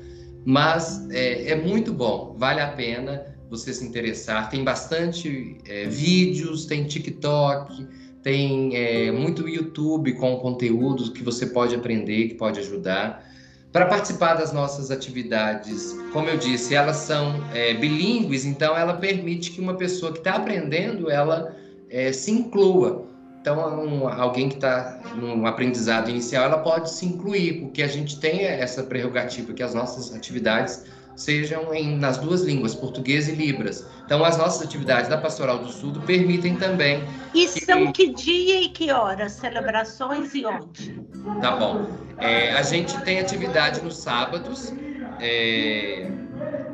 mas 0.45 1.07
é, 1.11 1.51
é 1.51 1.55
muito 1.55 1.93
bom, 1.93 2.35
vale 2.37 2.61
a 2.61 2.69
pena 2.69 3.25
você 3.49 3.73
se 3.73 3.83
interessar. 3.83 4.49
Tem 4.49 4.63
bastante 4.63 5.57
é, 5.67 5.85
vídeos, 5.85 6.65
tem 6.65 6.85
TikTok, 6.85 7.87
tem 8.21 8.75
é, 8.75 9.11
muito 9.11 9.47
YouTube 9.47 10.13
com 10.13 10.37
conteúdos 10.37 11.09
que 11.09 11.23
você 11.23 11.47
pode 11.47 11.75
aprender, 11.75 12.29
que 12.29 12.35
pode 12.35 12.59
ajudar. 12.59 13.27
Para 13.71 13.85
participar 13.85 14.33
das 14.33 14.51
nossas 14.51 14.89
atividades, 14.89 15.95
como 16.11 16.27
eu 16.27 16.37
disse, 16.37 16.73
elas 16.73 16.97
são 16.97 17.43
é, 17.53 17.73
bilíngues, 17.73 18.45
então 18.45 18.75
ela 18.75 18.93
permite 18.93 19.51
que 19.51 19.61
uma 19.61 19.75
pessoa 19.75 20.11
que 20.11 20.19
está 20.19 20.33
aprendendo, 20.33 21.09
ela 21.09 21.55
é, 21.89 22.11
se 22.11 22.31
inclua. 22.31 23.08
Então, 23.41 23.79
um, 23.79 24.07
alguém 24.07 24.49
que 24.49 24.55
está 24.55 24.99
no 25.15 25.45
aprendizado 25.45 26.09
inicial, 26.09 26.45
ela 26.45 26.57
pode 26.57 26.91
se 26.91 27.05
incluir, 27.05 27.61
porque 27.61 27.81
a 27.81 27.87
gente 27.87 28.19
tem 28.19 28.43
essa 28.43 28.83
prerrogativa 28.83 29.53
que 29.53 29.63
as 29.63 29.73
nossas 29.73 30.13
atividades 30.13 30.85
sejam 31.15 31.73
em, 31.73 31.97
nas 31.97 32.17
duas 32.17 32.41
línguas, 32.41 32.73
português 32.75 33.27
e 33.27 33.33
libras. 33.33 33.85
Então, 34.05 34.23
as 34.23 34.37
nossas 34.37 34.65
atividades 34.65 35.09
da 35.09 35.17
Pastoral 35.17 35.59
do 35.59 35.69
Sul 35.69 35.93
permitem 36.05 36.55
também. 36.55 37.03
E 37.33 37.45
que... 37.45 37.65
são 37.65 37.91
que 37.91 38.13
dia 38.13 38.61
e 38.61 38.69
que 38.69 38.91
hora? 38.91 39.29
Celebrações 39.29 40.33
e 40.33 40.45
onde? 40.45 40.99
Tá 41.41 41.55
bom. 41.55 41.87
É, 42.17 42.53
a 42.53 42.61
gente 42.61 42.97
tem 43.01 43.19
atividade 43.19 43.81
nos 43.81 43.97
sábados, 43.97 44.73
é, 45.19 46.09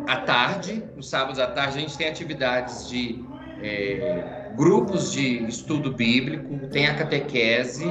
à 0.07 0.17
tarde. 0.17 0.83
Nos 0.95 1.09
sábados 1.09 1.39
à 1.39 1.47
tarde, 1.47 1.77
a 1.77 1.81
gente 1.81 1.97
tem 1.97 2.07
atividades 2.07 2.87
de 2.87 3.23
é, 3.61 4.44
grupos 4.55 5.11
de 5.11 5.45
estudo 5.45 5.91
bíblico, 5.91 6.67
tem 6.71 6.87
a 6.87 6.95
catequese 6.95 7.85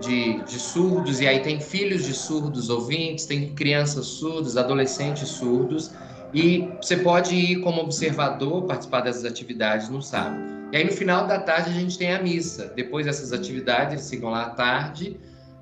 de, 0.00 0.42
de 0.42 0.58
surdos, 0.58 1.20
e 1.20 1.26
aí 1.26 1.40
tem 1.40 1.60
filhos 1.60 2.04
de 2.04 2.14
surdos 2.14 2.70
ouvintes, 2.70 3.26
tem 3.26 3.54
crianças 3.54 4.06
surdas, 4.06 4.56
adolescentes 4.56 5.28
surdos, 5.28 5.92
e 6.32 6.68
você 6.80 6.96
pode 6.96 7.34
ir 7.34 7.60
como 7.60 7.80
observador 7.80 8.64
participar 8.64 9.00
dessas 9.00 9.24
atividades 9.24 9.88
no 9.88 10.02
sábado. 10.02 10.58
E 10.70 10.76
aí 10.76 10.84
no 10.84 10.92
final 10.92 11.26
da 11.26 11.38
tarde 11.38 11.70
a 11.70 11.72
gente 11.72 11.96
tem 11.96 12.12
a 12.12 12.22
missa. 12.22 12.72
Depois 12.76 13.06
dessas 13.06 13.32
atividades, 13.32 13.94
eles 13.94 14.10
ficam 14.10 14.30
lá 14.30 14.42
à 14.42 14.50
tarde, 14.50 15.18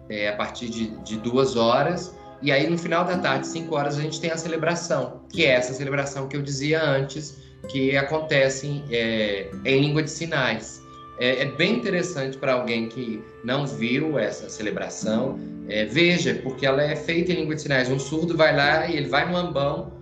é, 0.08 0.28
a 0.28 0.36
partir 0.36 0.68
de, 0.68 0.88
de 1.04 1.16
duas 1.18 1.54
horas. 1.54 2.12
E 2.42 2.50
aí 2.50 2.68
no 2.68 2.76
final 2.76 3.04
da 3.04 3.16
tarde, 3.18 3.46
cinco 3.46 3.76
horas, 3.76 3.96
a 3.96 4.02
gente 4.02 4.20
tem 4.20 4.30
a 4.30 4.36
celebração, 4.36 5.20
que 5.30 5.44
é 5.44 5.50
essa 5.50 5.72
celebração 5.72 6.28
que 6.28 6.36
eu 6.36 6.42
dizia 6.42 6.82
antes, 6.82 7.45
que 7.68 7.96
acontece 7.96 8.82
é, 8.90 9.50
em 9.64 9.80
língua 9.80 10.02
de 10.02 10.10
sinais 10.10 10.86
é, 11.18 11.42
é 11.42 11.44
bem 11.46 11.76
interessante 11.76 12.36
para 12.36 12.52
alguém 12.52 12.88
que 12.88 13.22
não 13.42 13.66
viu 13.66 14.18
essa 14.18 14.48
celebração. 14.48 15.38
É, 15.68 15.84
veja, 15.84 16.34
porque 16.42 16.66
ela 16.66 16.82
é 16.82 16.94
feita 16.94 17.32
em 17.32 17.36
língua 17.36 17.54
de 17.54 17.62
sinais. 17.62 17.90
Um 17.90 17.98
surdo 17.98 18.36
vai 18.36 18.54
lá 18.54 18.86
e 18.86 18.96
ele 18.96 19.08
vai 19.08 19.28
no 19.28 19.36
ambão, 19.36 19.92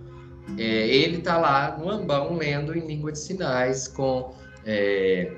é, 0.57 0.63
ele 0.63 1.17
está 1.17 1.37
lá 1.37 1.77
no 1.77 1.89
ambão 1.89 2.35
lendo 2.35 2.77
em 2.77 2.85
língua 2.85 3.11
de 3.11 3.19
sinais 3.19 3.87
com, 3.87 4.35
é, 4.65 5.31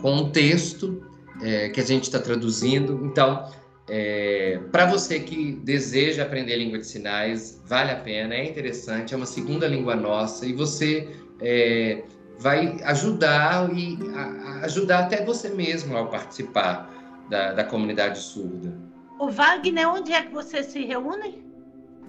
com 0.00 0.12
um 0.12 0.30
texto 0.30 1.02
é, 1.42 1.68
que 1.68 1.80
a 1.80 1.84
gente 1.84 2.04
está 2.04 2.18
traduzindo. 2.18 3.00
Então, 3.04 3.48
é, 3.88 4.58
para 4.70 4.86
você 4.86 5.20
que 5.20 5.52
deseja 5.52 6.24
aprender 6.24 6.56
língua 6.56 6.78
de 6.78 6.86
sinais, 6.86 7.60
vale 7.66 7.92
a 7.92 7.96
pena, 7.96 8.34
é 8.34 8.44
interessante, 8.44 9.14
é 9.14 9.16
uma 9.16 9.26
segunda 9.26 9.66
língua 9.66 9.94
nossa 9.94 10.46
e 10.46 10.52
você 10.52 11.08
é, 11.42 12.04
vai 12.38 12.80
ajudar 12.84 13.70
e 13.76 13.98
a, 14.14 14.64
ajudar 14.64 15.00
até 15.00 15.24
você 15.24 15.48
mesmo 15.50 15.96
ao 15.96 16.08
participar 16.08 16.90
da, 17.28 17.52
da 17.52 17.64
comunidade 17.64 18.18
surda. 18.18 18.72
O 19.18 19.30
Wagner, 19.30 19.88
onde 19.88 20.12
é 20.12 20.22
que 20.22 20.32
você 20.32 20.62
se 20.62 20.84
reúne? 20.84 21.44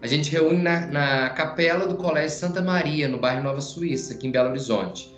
A 0.01 0.07
gente 0.07 0.31
reúne 0.31 0.61
na, 0.61 0.87
na 0.87 1.29
capela 1.29 1.87
do 1.87 1.95
Colégio 1.95 2.37
Santa 2.37 2.61
Maria, 2.61 3.07
no 3.07 3.17
bairro 3.17 3.43
Nova 3.43 3.61
Suíça, 3.61 4.13
aqui 4.13 4.27
em 4.27 4.31
Belo 4.31 4.49
Horizonte. 4.49 5.13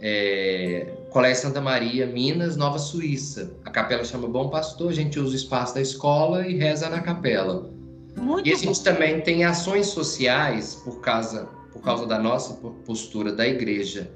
É, 0.00 0.92
Colégio 1.10 1.42
Santa 1.42 1.60
Maria, 1.60 2.06
Minas, 2.06 2.56
Nova 2.56 2.78
Suíça. 2.78 3.54
A 3.64 3.70
capela 3.70 4.04
chama 4.04 4.26
Bom 4.26 4.48
Pastor, 4.48 4.90
a 4.90 4.94
gente 4.94 5.18
usa 5.18 5.32
o 5.32 5.36
espaço 5.36 5.74
da 5.74 5.80
escola 5.80 6.46
e 6.46 6.56
reza 6.56 6.88
na 6.88 7.00
capela. 7.00 7.70
Muito 8.16 8.48
e 8.48 8.52
a 8.52 8.56
gente 8.56 8.78
bom. 8.78 8.82
também 8.82 9.20
tem 9.20 9.44
ações 9.44 9.86
sociais 9.86 10.74
por 10.84 11.00
causa, 11.00 11.48
por 11.76 11.82
causa 11.82 12.06
da 12.06 12.18
nossa 12.18 12.54
postura 12.84 13.32
da 13.32 13.46
igreja 13.46 14.10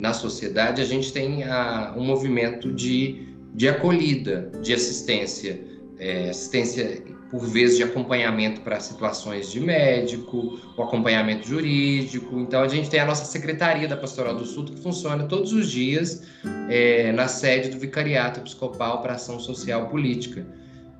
na 0.00 0.12
sociedade, 0.12 0.80
a 0.80 0.84
gente 0.84 1.12
tem 1.12 1.44
a, 1.44 1.94
um 1.96 2.02
movimento 2.02 2.72
de, 2.72 3.28
de 3.54 3.68
acolhida, 3.68 4.50
de 4.62 4.72
assistência, 4.72 5.60
é, 5.98 6.30
assistência 6.30 7.02
por 7.30 7.46
vezes 7.46 7.76
de 7.76 7.82
acompanhamento 7.82 8.60
para 8.60 8.80
situações 8.80 9.50
de 9.50 9.60
médico, 9.60 10.58
o 10.76 10.82
acompanhamento 10.82 11.46
jurídico. 11.46 12.38
Então 12.38 12.62
a 12.62 12.68
gente 12.68 12.88
tem 12.88 13.00
a 13.00 13.04
nossa 13.04 13.24
secretaria 13.24 13.86
da 13.86 13.96
Pastoral 13.96 14.34
do 14.34 14.46
Sul 14.46 14.64
que 14.64 14.80
funciona 14.80 15.24
todos 15.24 15.52
os 15.52 15.70
dias 15.70 16.22
é, 16.68 17.12
na 17.12 17.28
sede 17.28 17.68
do 17.68 17.78
Vicariato 17.78 18.40
Episcopal 18.40 19.02
para 19.02 19.14
Ação 19.14 19.38
Social 19.38 19.88
Política. 19.88 20.46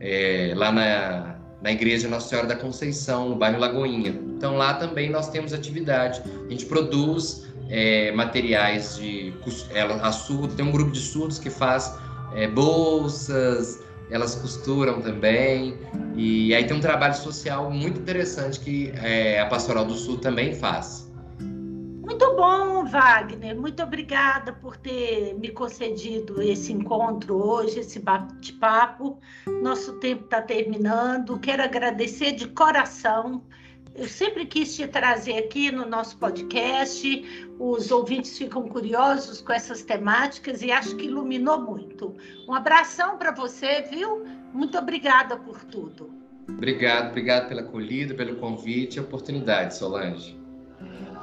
é, 0.00 0.52
lá 0.56 0.70
na, 0.72 1.43
na 1.64 1.72
igreja 1.72 2.06
Nossa 2.08 2.28
Senhora 2.28 2.46
da 2.46 2.54
Conceição, 2.54 3.30
no 3.30 3.36
bairro 3.36 3.58
Lagoinha. 3.58 4.10
Então 4.36 4.54
lá 4.54 4.74
também 4.74 5.08
nós 5.08 5.30
temos 5.30 5.54
atividade. 5.54 6.22
A 6.46 6.50
gente 6.50 6.66
produz 6.66 7.46
é, 7.70 8.12
materiais 8.12 8.96
de 8.98 9.32
ela, 9.72 9.94
a 9.94 10.12
surdo, 10.12 10.54
tem 10.54 10.64
um 10.64 10.70
grupo 10.70 10.92
de 10.92 11.00
surdos 11.00 11.38
que 11.38 11.48
faz 11.48 11.98
é, 12.34 12.46
bolsas, 12.46 13.82
elas 14.10 14.34
costuram 14.34 15.00
também. 15.00 15.78
E 16.14 16.54
aí 16.54 16.64
tem 16.64 16.76
um 16.76 16.80
trabalho 16.80 17.14
social 17.14 17.70
muito 17.70 17.98
interessante 17.98 18.60
que 18.60 18.92
é, 19.02 19.40
a 19.40 19.46
Pastoral 19.46 19.86
do 19.86 19.94
Sul 19.94 20.18
também 20.18 20.54
faz. 20.54 21.03
Muito 22.14 22.36
bom, 22.36 22.84
Wagner. 22.84 23.60
Muito 23.60 23.82
obrigada 23.82 24.52
por 24.52 24.76
ter 24.76 25.34
me 25.34 25.48
concedido 25.48 26.40
esse 26.40 26.72
encontro 26.72 27.34
hoje, 27.34 27.80
esse 27.80 27.98
bate-papo. 27.98 29.18
Nosso 29.60 29.94
tempo 29.94 30.22
está 30.22 30.40
terminando. 30.40 31.36
Quero 31.40 31.64
agradecer 31.64 32.30
de 32.30 32.46
coração. 32.46 33.42
Eu 33.96 34.06
sempre 34.06 34.46
quis 34.46 34.76
te 34.76 34.86
trazer 34.86 35.38
aqui 35.38 35.72
no 35.72 35.86
nosso 35.86 36.16
podcast. 36.18 37.48
Os 37.58 37.90
ouvintes 37.90 38.38
ficam 38.38 38.68
curiosos 38.68 39.40
com 39.40 39.52
essas 39.52 39.82
temáticas 39.82 40.62
e 40.62 40.70
acho 40.70 40.94
que 40.94 41.06
iluminou 41.06 41.60
muito. 41.62 42.14
Um 42.48 42.54
abração 42.54 43.18
para 43.18 43.32
você, 43.32 43.82
viu? 43.90 44.24
Muito 44.52 44.78
obrigada 44.78 45.36
por 45.36 45.64
tudo. 45.64 46.14
Obrigado, 46.48 47.08
obrigado 47.08 47.48
pela 47.48 47.62
acolhida, 47.62 48.14
pelo 48.14 48.36
convite 48.36 48.98
e 48.98 49.00
oportunidade, 49.00 49.74
Solange. 49.74 50.43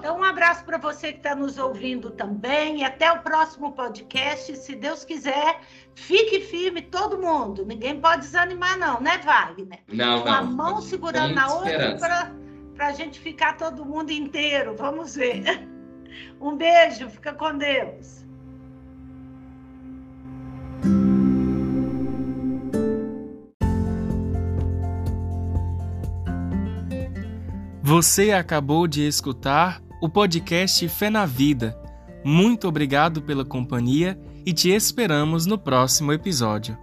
Então, 0.02 0.18
um 0.18 0.24
abraço 0.24 0.66
para 0.66 0.80
você 0.80 1.12
que 1.12 1.20
está 1.20 1.36
nos 1.36 1.60
ouvindo 1.60 2.10
também. 2.10 2.80
E 2.80 2.84
até 2.84 3.12
o 3.12 3.20
próximo 3.20 3.72
podcast. 3.74 4.58
Se 4.58 4.76
Deus 4.76 5.06
quiser, 5.06 5.60
fique 5.94 6.40
firme 6.40 6.82
todo 6.82 7.20
mundo. 7.20 7.64
Ninguém 7.64 8.02
pode 8.02 8.22
desanimar, 8.22 8.80
não, 8.80 9.00
né, 9.00 9.20
Wagner? 9.20 9.78
Não, 9.88 10.24
Com 10.24 10.30
não. 10.30 10.34
a 10.34 10.42
mão 10.42 10.82
segurando 10.82 11.36
na 11.36 11.54
outra 11.54 12.34
para 12.74 12.88
a 12.88 12.94
gente 12.94 13.20
ficar 13.20 13.58
todo 13.58 13.86
mundo 13.86 14.10
inteiro. 14.10 14.76
Vamos 14.76 15.16
ver. 15.16 15.70
Um 16.42 16.58
beijo, 16.58 17.08
fica 17.08 17.32
com 17.34 17.56
Deus. 17.56 18.26
Você 27.84 28.32
acabou 28.32 28.88
de 28.88 29.08
escutar 29.08 29.82
o 30.02 30.10
podcast 30.10 30.90
Fé 30.90 31.12
na 31.12 31.28
Vida. 31.28 31.80
Muito 32.26 32.68
obrigado 32.68 33.22
pela 33.22 33.46
companhia 33.46 34.20
e 34.44 34.52
te 34.52 34.70
esperamos 34.70 35.46
no 35.46 35.60
próximo 35.60 36.12
episódio. 36.12 36.76